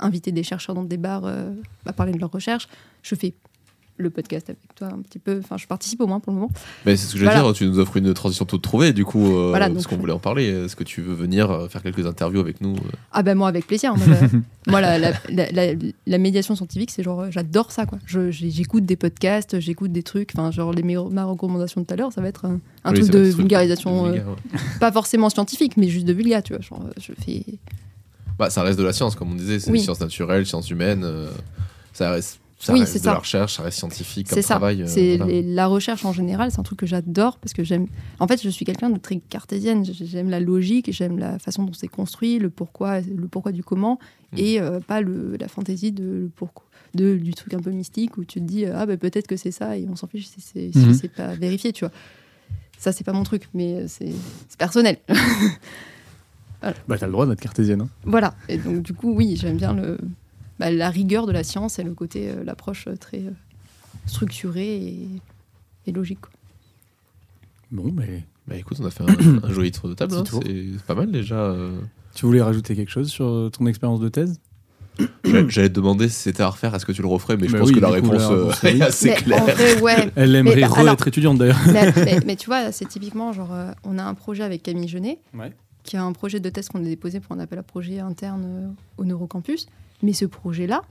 [0.00, 1.50] inviter des chercheurs dans des bars euh,
[1.86, 2.68] à parler de leurs recherches.
[3.02, 3.34] Je fais
[3.96, 6.50] le podcast avec toi un petit peu, enfin, je participe au moins pour le moment.
[6.86, 7.42] Mais c'est ce que je veux Voilà.
[7.44, 10.14] dire, tu nous offres une transition toute trouvée, du coup, euh, Voilà, parce qu'on voulait
[10.14, 10.46] en parler.
[10.46, 12.96] Est-ce que tu veux venir euh, faire quelques interviews avec nous euh?
[13.12, 13.94] Ah ben moi avec plaisir.
[13.94, 14.20] Moi, la,
[14.68, 15.74] moi, la, la- la- la-
[16.06, 17.98] la médiation scientifique, c'est genre j'adore ça quoi.
[18.06, 20.30] J'écoute des podcasts, j'écoute des trucs.
[20.34, 22.92] Enfin genre les meilleures- ma recommandation de tout à l'heure, ça va être un, un
[22.94, 24.60] Oui, truc de vulgarisation, de vulgaire, ouais.
[24.80, 26.62] pas forcément scientifique, mais juste de vulga, tu vois.
[26.62, 27.44] Genre je fais.
[28.40, 29.78] Bah, ça reste de la science, comme on disait, c'est Oui.
[29.78, 31.02] des sciences naturelles, sciences humaines.
[31.04, 31.28] euh,
[31.92, 33.12] ça reste, ça Oui, reste de ça.
[33.12, 34.54] la recherche, ça reste scientifique comme C'est ça.
[34.54, 34.82] travail.
[34.82, 35.42] euh, c'est voilà.
[35.44, 37.86] la recherche en général, c'est un truc que j'adore parce que j'aime.
[38.18, 39.84] En fait, je suis quelqu'un de très cartésienne.
[39.84, 43.98] J'aime la logique, j'aime la façon dont c'est construit, le pourquoi, le pourquoi du comment,
[44.32, 44.38] Mm.
[44.38, 46.64] et euh, pas le, la fantaisie de le pourquoi.
[46.94, 49.52] De, du truc un peu mystique où tu te dis ah bah, peut-être que c'est
[49.52, 50.94] ça et on s'en fiche si c'est si Mhm.
[50.94, 51.92] c'est pas vérifié tu vois
[52.78, 54.12] ça c'est pas mon truc mais euh, c'est
[54.48, 54.58] c'est
[56.60, 57.80] personnel Bah, t'as le droit d'être cartésienne.
[57.82, 57.88] hein.
[58.04, 59.98] voilà et donc du coup oui j'aime bien le
[60.58, 63.30] bah, la rigueur de la science et le côté euh, l'approche euh, très euh,
[64.06, 65.08] structurée et,
[65.86, 66.30] et logique quoi.
[67.72, 68.24] Bon, mais.
[68.48, 69.06] Bah écoute, on a fait un,
[69.44, 70.12] un joli tour de table.
[70.12, 70.42] Petit hein, tour.
[70.44, 71.36] C'est pas mal déjà.
[71.36, 71.78] euh.
[72.14, 74.40] Tu voulais rajouter quelque chose sur ton expérience de thèse?
[75.24, 77.52] J'allais j'allais te demander si c'était à refaire, est-ce que tu le referais Mais je
[77.52, 78.82] Bah pense oui, que la du coup, réponse la euh, réponse, c'est est oui.
[78.82, 79.42] assez mais claire.
[79.42, 81.60] en vrai ouais Elle aimerait bah, alors- être étudiante d'ailleurs.
[81.72, 84.88] mais, mais- mais tu vois, c'est typiquement genre, euh, on a un projet avec Camille
[84.88, 85.52] Genet, Ouais.
[85.82, 88.44] Qui a un projet de thèse qu'on a déposé pour un appel à projet interne
[88.46, 88.68] euh,
[88.98, 89.66] au Neurocampus.
[90.02, 90.82] Mais ce projet-là,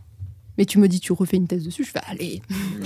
[0.57, 2.41] mais tu me dis, tu refais une thèse dessus, je fais, allez,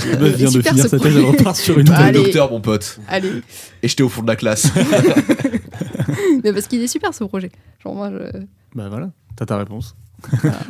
[0.09, 1.19] La meuf vient de super, finir ce sa thèse, projet.
[1.19, 2.99] elle repart sur une le docteur, mon pote.
[3.07, 3.41] allez.
[3.81, 4.71] Et j'étais au fond de la classe.
[6.43, 7.51] mais parce qu'il est super ce projet.
[7.83, 8.39] Genre, moi, je...
[8.75, 9.95] Bah voilà, t'as ta réponse.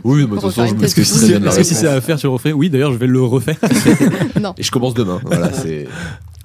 [0.03, 1.03] oui, mais de toute façon, je Est-ce que
[1.63, 3.57] si c'est à faire, tu le refais Oui, d'ailleurs, je vais le refaire.
[4.41, 4.53] non.
[4.57, 5.19] Et je commence demain.
[5.23, 5.87] Voilà, c'est.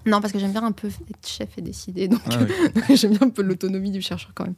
[0.08, 2.08] Non, parce que j'aime bien un peu être chef et décider.
[2.08, 2.96] Donc, Ah ouais.
[2.96, 4.54] j'aime bien un peu l'autonomie du chercheur quand même.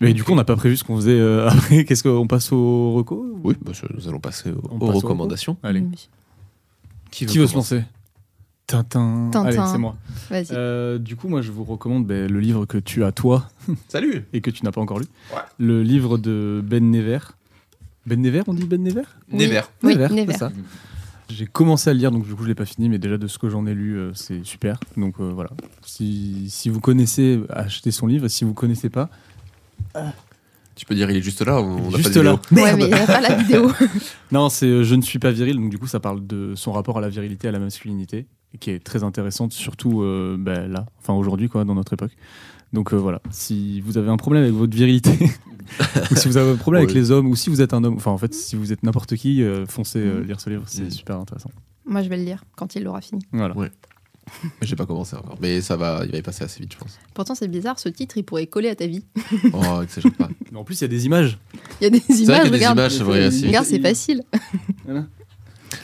[0.00, 1.84] Mais du coup, on n'a pas prévu ce qu'on faisait euh, après.
[1.84, 5.00] Qu'est-ce qu'on passe au reco Oui, bah, nous allons passer aux, On aux passe aux
[5.00, 5.56] recommandations.
[5.62, 5.80] Allez.
[5.80, 6.08] Oui.
[7.10, 7.82] Qui veut se lancer
[8.66, 9.30] Tintin.
[9.32, 9.48] Tintin.
[9.48, 9.96] Allez, c'est moi.
[10.30, 10.46] Vas-y.
[10.52, 13.48] Euh, du coup, moi, je vous recommande ben, le livre que tu as, toi,
[13.88, 15.06] Salut et que tu n'as pas encore lu.
[15.34, 15.40] Ouais.
[15.58, 17.18] Le livre de Ben Never.
[18.06, 19.02] Ben Never, on dit Ben Never?
[19.30, 19.38] Oui.
[19.38, 19.62] Never.
[19.82, 20.32] Oui, Never, Never.
[20.32, 20.52] c'est ça.
[21.32, 23.26] J'ai commencé à le lire, donc du coup je l'ai pas fini, mais déjà de
[23.26, 24.78] ce que j'en ai lu, euh, c'est super.
[24.96, 25.50] Donc euh, voilà.
[25.84, 28.28] Si, si vous connaissez, achetez son livre.
[28.28, 29.08] Si vous connaissez pas,
[30.76, 32.32] Tu peux dire, il est juste là, on il n'a est pas juste là.
[32.50, 32.64] vidéo.
[32.64, 33.70] Ouais, mais il n'y a pas la vidéo.
[34.32, 36.72] Non, c'est euh, Je ne suis pas viril, donc du coup ça parle de son
[36.72, 38.26] rapport à la virilité, à la masculinité,
[38.60, 42.12] qui est très intéressante, surtout euh, ben, là, enfin aujourd'hui, quoi, dans notre époque.
[42.72, 45.18] Donc euh, voilà, si vous avez un problème avec votre virilité,
[46.10, 47.94] ou si vous avez un problème avec les hommes, ou si vous êtes un homme,
[47.96, 50.26] enfin en fait, si vous êtes n'importe qui, euh, foncez euh, Mhm.
[50.26, 50.90] lire ce livre, c'est Mhm.
[50.90, 51.50] super intéressant.
[51.84, 53.22] Moi, je vais le lire quand il l'aura fini.
[53.32, 53.56] Voilà.
[53.56, 53.70] Ouais.
[54.60, 55.36] Mais J'ai pas commencé encore.
[55.40, 56.96] Mais ça va, il va y passer assez vite, je pense.
[57.14, 59.02] Pourtant, c'est bizarre, ce titre, il pourrait coller à ta vie.
[59.52, 60.28] Oh, exagère pas.
[60.52, 61.38] Mais en plus, il y a des images.
[61.80, 62.78] Il y a des C'est vrai images, qu'il y a des regarde.
[62.78, 63.28] images, vrai.
[63.48, 64.22] Regarde, c'est facile.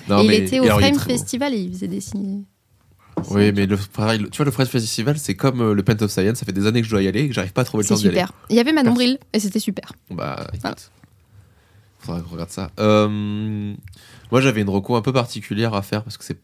[0.09, 0.99] Non, et il était au Frame.
[0.99, 2.45] Festival et il faisait des signes.
[3.31, 6.01] Oui, mais le, pareil, le- tu vois, le Fred Festival, c'est comme euh, le Paint
[6.03, 6.39] of Science.
[6.39, 7.83] Ça fait des années que je dois y aller et que j'arrive pas à trouver
[7.85, 8.17] le temps d'y aller.
[8.19, 8.33] super.
[8.51, 9.93] Il y avait Manon Bril et c'était super.
[10.11, 10.61] Bah, écoute.
[10.63, 10.77] Voilà.
[11.99, 12.71] Faudra que je regarde ça.
[12.79, 13.75] Euh,
[14.31, 16.39] moi, j'avais une reco un peu particulière à faire parce que c'est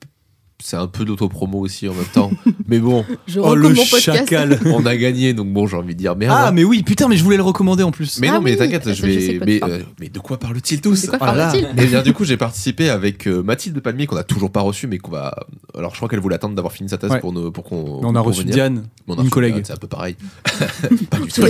[0.63, 2.31] c'est un peu d'autopromo aussi en même temps.
[2.69, 4.01] mais bon, Je Oh recommande le mon podcast.
[4.03, 6.35] chacal on a gagné, donc bon, j'ai envie de dire merde.
[6.37, 8.19] Ah mais oui, putain, mais je voulais le recommander en plus.
[8.21, 9.41] mais Ah non, mais oui, t'inquiète, je vais.
[9.45, 11.47] Mais, euh, mais de quoi parle-t-il tous quoi là là.
[11.49, 14.61] parle-t-il Et bien du coup, j'ai participé avec euh, Mathilde Palmier qu'on a toujours pas
[14.61, 15.35] reçu, mais qu'on va.
[15.77, 17.21] Alors, je crois qu'elle voulait attendre d'avoir fini sa thèse Ouais.
[17.21, 18.01] pour nous, pour qu'on.
[18.03, 18.55] on a pour reçu venir.
[18.55, 19.53] Diane, On a une reçu collègue.
[19.55, 20.17] Diane, C'est un peu pareil.
[21.11, 21.29] pas du tout.
[21.29, 21.43] C'est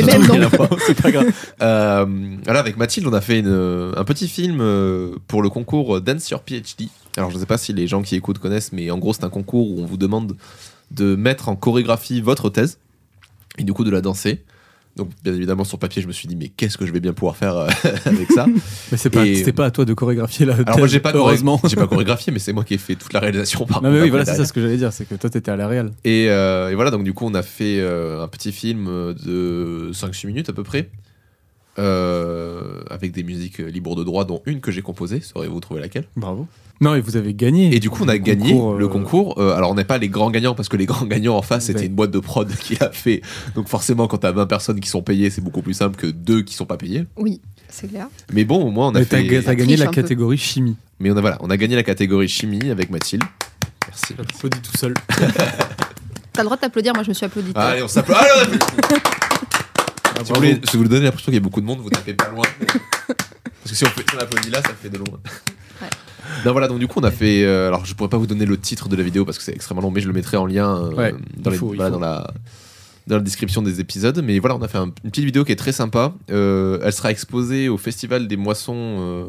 [0.88, 1.26] les pas grave.
[1.60, 2.06] Euh,
[2.44, 4.58] voilà, avec Mathilde, on a fait une- un petit film
[5.28, 6.88] pour le concours Dance Your PhD.
[7.16, 9.24] Alors, je ne sais pas si les gens qui écoutent connaissent, mais en gros, c'est
[9.24, 10.36] un concours où on vous demande
[10.90, 12.78] de mettre en chorégraphie votre thèse
[13.58, 14.42] et du coup de la danser.
[14.96, 17.14] Donc, bien évidemment, sur papier, je me suis dit, mais qu'est-ce que je vais bien
[17.14, 17.68] pouvoir faire euh,
[18.04, 18.44] avec ça?
[18.92, 21.58] Mais c'est pas, Et- pas à toi de chorégraphier la Alors, moi, j'ai pas, heureusement.
[21.64, 24.02] j'ai pas chorégraphié, mais c'est moi qui ai fait toute la réalisation par Non mais
[24.02, 25.92] oui, voilà, c'est ça ce que j'allais dire, c'est que toi t'étais à la réal.
[26.04, 29.90] Et, euh, et voilà, donc du coup, on a fait euh, un petit film de
[29.94, 30.90] 5-6 minutes à peu près,
[31.78, 35.20] euh, avec des musiques euh, libres de droit, dont une que j'ai composée.
[35.20, 36.04] Saurez-vous trouver laquelle?
[36.16, 36.46] Bravo.
[36.80, 37.74] Non, et vous avez gagné.
[37.74, 39.34] Et du coup, on a Le gagné concours, le euh, concours.
[39.38, 41.66] Euh, alors, on n'est pas les grands gagnants, parce que les grands gagnants en face,
[41.66, 41.86] c'était Ouais.
[41.86, 43.22] une boîte de prod qui l'a fait.
[43.54, 46.42] Donc, forcément, quand t'as 20 personnes qui sont payées, c'est beaucoup plus simple que deux
[46.42, 47.04] qui sont pas payées.
[47.16, 48.08] Oui, c'est clair.
[48.32, 49.42] Mais bon, au moins, on a Mais t'as, fait.
[49.42, 50.02] t'as gagné triche la peu.
[50.02, 50.76] catégorie chimie.
[50.98, 53.22] Mais on a, voilà, on a gagné la catégorie chimie avec Mathilde.
[53.88, 54.14] Merci.
[54.16, 54.94] J'applaudis tout seul.
[56.32, 57.52] T'as le droit de t'applaudir, moi je me suis applaudi.
[57.54, 58.20] Ah, allez, on s'applaudit.
[58.20, 59.02] Allez, on applaudit.
[60.24, 62.14] Si vous, voulez, si vous donner l'impression qu'il y a beaucoup de monde, vous tapez
[62.14, 62.44] pas loin.
[63.08, 65.06] Parce que si on, fait, si on applaudit là, ça fait de loin.
[65.80, 65.88] Ouais.
[66.44, 67.44] Non, voilà, donc du coup, on a fait.
[67.44, 69.54] euh, alors, je pourrais pas vous donner le titre de la vidéo parce que c'est
[69.54, 71.76] extrêmement long, mais je le mettrai en lien euh, Ouais, dans, il les- faut, il
[71.76, 71.98] voilà, faut.
[71.98, 72.32] dans la.
[73.08, 75.50] Dans la description des épisodes, mais voilà, on a fait un- une petite vidéo qui
[75.50, 76.12] est très sympa.
[76.30, 79.26] Euh, elle sera exposée au Festival des Moissons euh,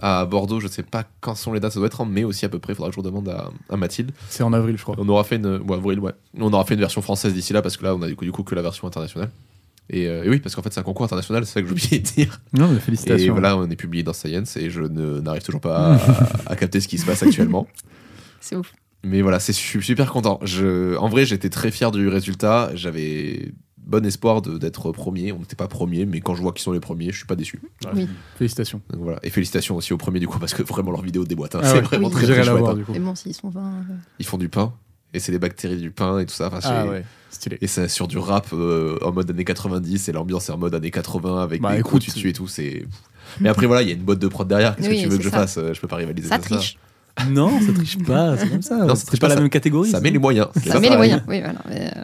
[0.00, 0.60] à Bordeaux.
[0.60, 2.58] Je sais pas quand sont les dates, ça doit être en mai aussi à peu
[2.58, 2.74] près.
[2.74, 4.12] Faudra que je redemande à, à Mathilde.
[4.30, 4.94] C'est en avril, je crois.
[4.98, 6.12] On aura fait une, ouais, avril, ouais.
[6.40, 8.24] On aura fait une version française d'ici là parce que là, on a du coup,
[8.24, 9.28] du coup que la version internationale.
[9.90, 11.72] Et, euh, et oui, parce qu'en fait, c'est un concours international, c'est ça que j'ai
[11.72, 12.40] oublié de dire.
[12.52, 13.32] Non, mais Et félicitations.
[13.32, 16.00] voilà, on est publié dans Science et je ne- n'arrive toujours pas à,
[16.52, 17.66] à capter ce qui se passe actuellement.
[18.40, 18.72] C'est ouf.
[19.04, 20.40] Mais voilà, c'est, je suis super content.
[20.42, 22.70] Je, en vrai, j'étais très fier du résultat.
[22.74, 25.30] J'avais bon espoir de- d'être premier.
[25.30, 27.36] On n'était pas premier, mais quand je vois qu'ils sont les premiers, je suis pas
[27.36, 27.60] déçu.
[27.94, 28.08] Oui.
[28.36, 28.80] Félicitations.
[28.90, 29.20] Donc voilà.
[29.22, 31.54] Et félicitations aussi aux premiers du coup, parce que vraiment leur vidéo déboîte.
[31.54, 31.60] hein.
[31.62, 31.80] Ah c'est ouais.
[31.82, 32.14] vraiment Oui.
[32.14, 32.58] très, très chouette.
[32.58, 32.98] voir hein.
[33.00, 33.60] bon, s'ils sont 20.
[33.60, 34.72] euh, Ils font du pain
[35.16, 36.46] et c'est les bactéries du pain et tout ça.
[36.48, 37.58] Enfin, Ah ouais, stylé.
[37.60, 40.74] Et c'est sur du rap euh, en mode années 90 et l'ambiance est en mode
[40.74, 42.02] années 80 avec Bah, des écoute.
[42.04, 42.46] coups dessus et tout.
[42.48, 42.84] C'est.
[43.40, 44.76] Mais après voilà, il y a une boîte de prod derrière.
[44.76, 45.38] Qu'est-ce Oui, que tu veux que je ça.
[45.38, 46.28] fasse Euh, Je peux pas rivaliser.
[46.28, 46.78] Ça triche.
[47.30, 48.76] Non, ça triche pas, c'est comme ça.
[48.76, 49.90] Non, ça c'est triche pas pas, la ça- même catégorie.
[49.90, 50.48] Ça met les moyens.
[50.66, 51.22] Ça met les moyens.
[51.26, 51.58] Oui, voilà.
[51.68, 52.02] mais, euh,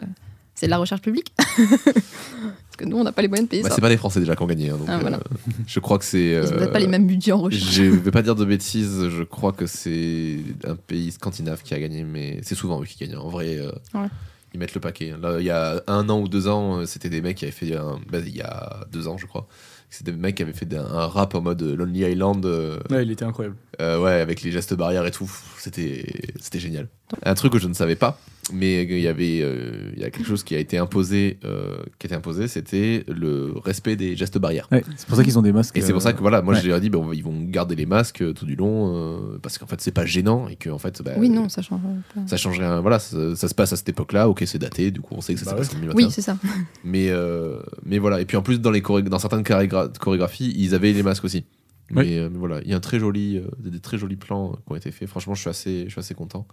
[0.55, 1.33] c'est de la recherche publique.
[1.37, 3.75] Parce que nous, on n'a pas les moyens de payer Bah, ça.
[3.75, 4.69] c'est pas des Français déjà qui ont gagné.
[4.71, 5.17] hein, donc, Ah, voilà.
[5.17, 6.19] euh, je crois que c'est.
[6.29, 7.71] Ils euh, n'ont peut-être pas les mêmes budgets en recherche.
[7.71, 11.79] Je vais pas dire de bêtises, je crois que c'est un pays scandinave qui a
[11.79, 13.17] gagné, mais c'est souvent eux qui gagnent.
[13.17, 14.07] En vrai, euh, Ouais.
[14.55, 15.13] ils mettent le paquet.
[15.21, 17.51] Là, il y a un an ou deux ans, euh, c'était des mecs qui avaient
[17.51, 17.99] fait un.
[18.11, 19.47] bah, il y a deux ans, je crois.
[19.91, 22.43] C'était des mecs qui avaient fait un, un rap en mode Lonely Island.
[22.47, 23.55] euh, Ouais, il était incroyable.
[23.81, 25.29] euh, ouais, avec les gestes barrières et tout,
[25.59, 26.87] c'était c'était génial.
[27.23, 28.19] Un truc que je ne savais pas,
[28.51, 31.77] mais il y avait euh, il y a quelque chose qui a été imposé, euh,
[31.99, 34.67] qui a été imposé, c'était le respect des gestes barrières.
[34.71, 35.77] Ouais, c'est pour ça qu'ils ont des masques.
[35.77, 36.61] Et c'est pour ça que voilà, moi ouais.
[36.61, 39.67] j'ai dit, ben, ils vont garder les masques euh, tout du long euh, parce qu'en
[39.67, 41.81] fait c'est pas gênant et que en fait, bah, Oui, non, ça change
[42.13, 42.21] pas.
[42.27, 42.81] ça change rien.
[42.81, 44.27] Voilà, ça, ça se passe à cette époque-là.
[44.29, 45.65] Ok, c'est daté, du coup on sait que ça Bah s'est ouais.
[45.65, 46.05] passé en 2021.
[46.05, 46.37] Oui, c'est ça.
[46.83, 48.19] Mais, euh, mais voilà.
[48.21, 51.45] Et puis en plus, dans, les dans certaines chorégra- chorégraphies, ils avaient les masques aussi.
[51.91, 52.17] Mais, Oui.
[52.17, 54.55] euh, mais voilà, il y a un très joli, euh, des, très jolis plans euh,
[54.65, 55.07] qui ont été faits.
[55.07, 56.47] Franchement, je suis assez, je suis assez content.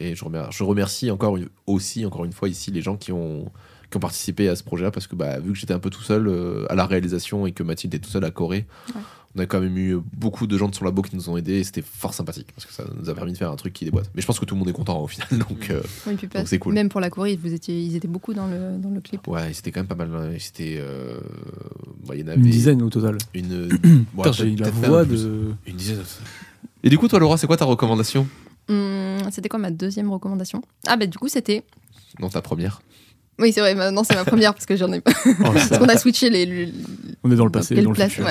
[0.00, 3.12] Et je remercie, je remercie encore une- aussi, encore une fois, ici, les gens qui
[3.12, 3.50] ont,
[3.90, 6.02] qui ont participé à ce projet-là parce que bah, vu que j'étais un peu tout
[6.02, 9.00] seul euh, à la réalisation et que Mathilde est tout seul à Corée, Ouais.
[9.36, 11.58] On a quand même eu beaucoup de gens de son labo qui nous ont aidés
[11.58, 13.84] et c'était fort sympathique parce que ça nous a permis de faire un truc qui
[13.84, 14.10] déboîte.
[14.14, 16.26] Mais je pense que tout le monde est content au final, donc euh, Oui, puis
[16.28, 16.72] pas- Donc c'est cool.
[16.72, 19.28] Même pour la Corée, vous étiez, ils étaient beaucoup dans le, dans le clip.
[19.28, 20.08] ouais, c'était quand même pas mal.
[20.16, 20.30] hein.
[20.38, 21.20] C'était, euh,
[22.06, 23.18] bah, il y en avait Une dizaine au total.
[23.34, 25.50] Une, Putain, ouais, j'ai eu la voix de.
[25.66, 25.98] Une dizaine.
[26.82, 28.26] Et du coup, toi, Laura, c'est quoi ta recommandation?
[28.68, 30.62] Hum, c'était quoi ma deuxième recommandation?
[30.86, 31.64] Ah, bah du coup, c'était.
[32.20, 32.82] Non, ta première.
[33.38, 35.12] Oui, c'est vrai, ma- non, c'est ma première parce que j'en ai pas.
[35.26, 36.44] Oh, Parce qu'on a switché les.
[36.46, 36.72] les-
[37.22, 38.26] On est dans le passé, quelle dans le place, futur.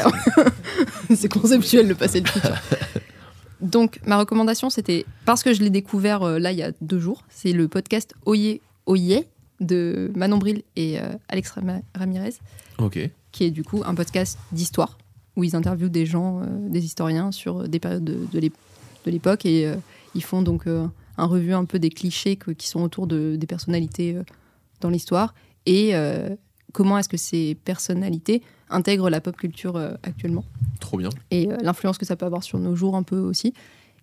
[1.10, 1.16] ouais.
[1.16, 2.52] c'est conceptuel le passé et le futur.
[3.62, 7.00] Donc, ma recommandation, c'était parce que je l'ai découvert euh, là il y a deux
[7.00, 7.24] jours.
[7.30, 9.26] C'est le podcast Oye Oye
[9.60, 12.36] de Manon Bril et euh, Alex Rama- Ramirez,
[12.78, 13.00] Ok.
[13.32, 15.00] qui est du coup un podcast d'histoire
[15.36, 18.54] où ils interviewent des gens, euh, des historiens sur des périodes de, de l'ép-
[19.06, 19.76] de l'époque et euh,
[20.18, 20.86] ils font donc euh,
[21.18, 24.24] un revue un peu des clichés que- qui sont autour de, des personnalités euh,
[24.82, 25.34] dans l'histoire
[25.66, 26.36] et euh,
[26.74, 30.44] comment est-ce que ces personnalités intègrent la pop culture euh, actuellement
[30.80, 31.10] Trop bien.
[31.32, 33.54] et euh, l'influence que ça peut avoir sur nos jours un peu aussi.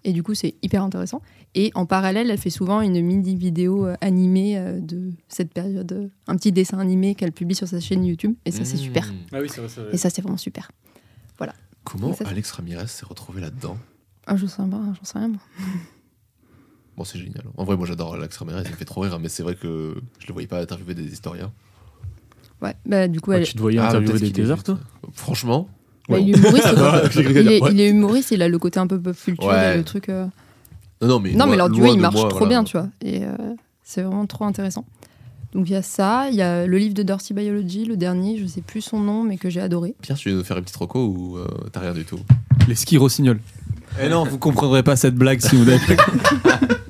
[0.06, 1.22] Et du coup, c'est hyper intéressant.
[1.54, 6.10] Et en parallèle, elle fait souvent une mini vidéo euh, animée euh, de cette période,
[6.26, 8.34] un petit dessin animé qu'elle publie sur sa chaîne YouTube.
[8.44, 8.80] Et ça, c'est Mmh.
[8.80, 9.14] super.
[9.32, 9.94] Ah oui, c'est vrai, c'est vrai.
[9.94, 10.70] Et ça, c'est vraiment super.
[11.84, 13.76] Comment ça, c'est- Alex Ramirez s'est retrouvé là-dedans?
[14.26, 15.28] Ah, je sais pas, j'en sais rien.
[15.28, 15.40] moi.
[16.96, 17.42] Bon, c'est génial.
[17.56, 18.62] En vrai, moi, j'adore Alex Ramirez.
[18.66, 20.94] Il me fait trop rire, hein, mais c'est vrai que je le voyais pas interviewer
[20.94, 21.50] des historiens.
[22.62, 24.78] Ouais, bah, du coup, Ouais, elle, tu te voyais Ah, interviewer des thésards, toi?
[25.12, 25.68] Franchement,
[26.08, 26.22] bah, ouais.
[26.22, 26.68] il est humoriste.
[27.16, 29.74] il, est, il est humoriste, il a le côté un peu pop culture, Ouais.
[29.74, 30.08] et le truc.
[30.08, 30.26] euh,
[31.02, 32.48] non, non, mais non, mais leur duo, il marche moi, trop voilà.
[32.50, 32.88] bien, tu vois.
[33.02, 33.30] Et euh,
[33.82, 34.84] c'est vraiment trop intéressant.
[35.52, 36.28] Donc, il y a ça.
[36.30, 39.22] Il y a le livre de Dirty Biology, le dernier, je sais plus son nom,
[39.24, 39.94] mais que j'ai adoré.
[40.00, 42.20] Pierre, tu veux nous faire une petite reco ou euh, t'as rien du tout?
[42.68, 43.40] Les skis rossignols.
[44.02, 46.60] Eh non, vous comprendrez pas cette blague si vous n'avez pas.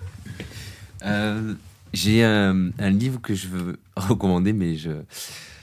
[1.04, 1.54] Euh,
[1.92, 4.90] J'ai un, un livre que je veux recommander, mais je.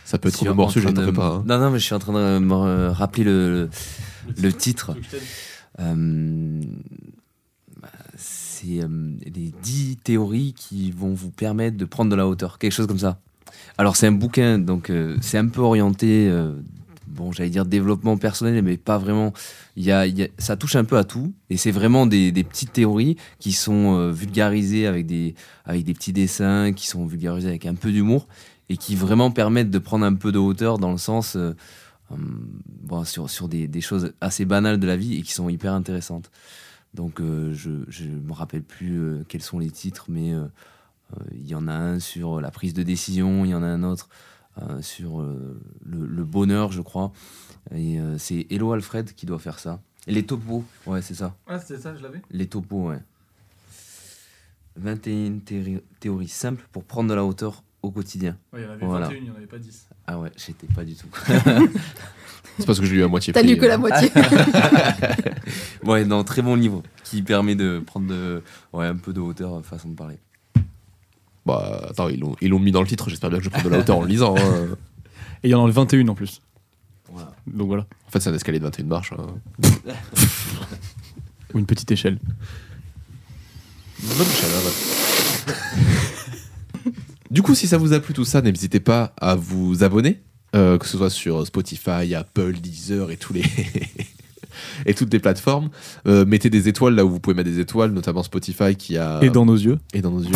[0.06, 1.28] Ça peut être bon sujet, de- fais pas.
[1.36, 1.44] hein.
[1.48, 3.70] Non, non, mais je suis en train de me rappeler le,
[4.42, 4.96] le titre.
[5.80, 6.62] Euh,
[8.18, 8.88] c'est euh,
[9.26, 13.00] les 10 théories qui vont vous permettre de prendre de la hauteur, quelque chose comme
[13.00, 13.20] ça.
[13.78, 16.52] Alors c'est un bouquin, donc euh, c'est un peu orienté, euh,
[17.12, 19.34] bon j'allais dire développement personnel, mais pas vraiment.
[19.76, 20.06] Il y a,
[20.38, 24.12] ça touche un peu à tout, et c'est vraiment des, petites théories qui sont euh,
[24.12, 25.36] vulgarisées avec des,
[25.66, 28.28] avec des petits dessins, qui sont vulgarisées avec un peu d'humour,
[28.70, 31.36] et qui vraiment permettent de prendre un peu de hauteur dans le sens...
[31.36, 31.54] euh,
[32.12, 35.74] Hum, bon, sur, sur des, choses assez banales de la vie et qui sont hyper
[35.74, 36.30] intéressantes.
[36.94, 37.70] Donc euh, je
[38.04, 40.34] ne me rappelle plus quels sont les titres, mais
[41.34, 43.84] il y en a un sur la prise de décision, il y en a un
[43.84, 44.10] autre
[44.62, 47.12] euh, sur euh, le, le bonheur, je crois.
[47.74, 49.80] Et euh, c'est Hello Alfred qui doit faire ça.
[50.08, 51.36] Et les topos, ouais, c'est ça.
[51.48, 53.00] Ah, c'était ça, je l'avais Les topos, ouais.
[54.78, 58.38] 21 théories, théories simples pour prendre de la hauteur au quotidien.
[58.54, 59.08] Ouais, il y en avait Voilà.
[59.08, 59.88] 21, il n'y en avait pas 10.
[60.08, 61.08] Ah ouais, j'étais pas du tout.
[62.58, 64.12] C'est parce que je l'ai eu à moitié T'as lu que la moitié.
[65.84, 68.44] Ouais, non, très bon livre qui permet de prendre de,
[68.74, 70.20] ouais, un peu de hauteur, façon de parler.
[71.46, 73.64] Bah, attends, ils l'ont, ils l'ont mis dans le titre, j'espère bien que je prends
[73.64, 74.36] de la hauteur en le lisant.
[74.38, 74.68] hein.
[75.44, 76.40] Et il y en a le 21 en plus.
[77.12, 77.32] Voilà.
[77.48, 77.86] Donc voilà.
[78.08, 79.14] En fait, c'est un escalier de 21 marches.
[79.14, 79.26] hein.
[81.54, 82.20] Ou une petite échelle.
[84.04, 84.62] Bonne chaleur.
[87.30, 90.22] du coup, si ça vous a plu tout ça, n'hésitez pas à vous abonner,
[90.56, 93.44] euh, que ce soit sur Spotify, Apple, Deezer et tous les
[94.86, 95.70] et toutes les plateformes.
[96.08, 99.20] Euh, mettez des étoiles là où vous pouvez mettre des étoiles, notamment Spotify qui a
[99.22, 99.80] Et dans nos yeux.
[99.94, 100.32] et dans nos yeux.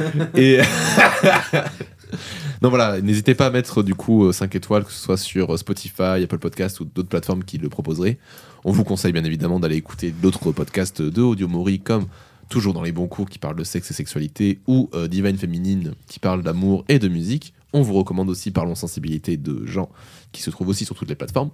[0.34, 0.60] et
[2.62, 6.22] non voilà, n'hésitez pas à mettre du coup 5 étoiles, que ce soit sur Spotify,
[6.22, 8.18] Apple Podcast ou d'autres plateformes qui le proposeraient.
[8.64, 12.06] On vous conseille bien évidemment d'aller écouter d'autres podcasts de Audio Mori comme
[12.48, 15.94] toujours dans les bons cours qui parlent de sexe et sexualité ou euh, Divine Féminine
[16.06, 17.54] qui parle d'amour et de musique.
[17.72, 19.90] On vous recommande aussi Parlons Sensibilité de Jean
[20.32, 21.50] qui se trouve aussi sur toutes les plateformes.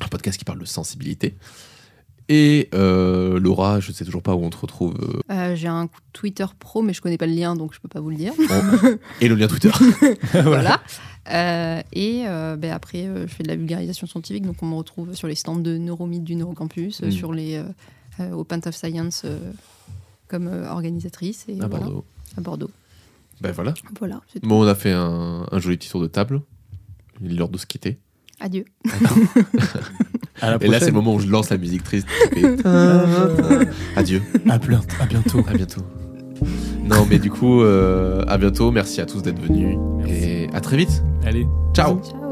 [0.00, 1.36] Un podcast qui parle de sensibilité.
[2.30, 4.94] Et euh, Laura, je ne sais toujours pas où on te retrouve.
[5.00, 7.88] euh, Euh, J'ai un Twitter pro, mais je connais pas le lien, donc je peux
[7.88, 8.32] pas vous le dire.
[9.20, 9.70] et le lien Twitter.
[10.32, 10.80] voilà.
[11.30, 14.74] Euh, et euh, ben après, euh, je fais de la vulgarisation scientifique, donc on me
[14.74, 17.10] retrouve sur les stands de Neuromythe du Neurocampus, Mm.
[17.10, 17.64] sur les euh,
[18.20, 19.38] euh, au Pint of Science euh,
[20.28, 22.04] comme euh, organisatrice et à voilà, Bordeaux.
[22.36, 22.70] à Bordeaux.
[23.40, 23.74] Ben voilà.
[23.98, 24.20] Voilà.
[24.42, 26.40] Bon, on a fait un, un joli petit tour de table.
[27.22, 27.98] Il est l'heure de se quitter.
[28.40, 28.64] Adieu.
[30.60, 32.06] Et là, c'est le moment où je lance la musique triste.
[33.96, 34.22] Adieu.
[34.48, 35.44] À, plein- à bientôt.
[35.48, 35.82] À bientôt.
[36.84, 38.70] Non, mais du coup, euh, à bientôt.
[38.70, 39.76] Merci à tous d'être venus.
[39.98, 40.12] Merci.
[40.12, 41.02] Et à très vite.
[41.24, 41.46] Allez.
[41.74, 42.00] Ciao.
[42.02, 42.23] Ciao.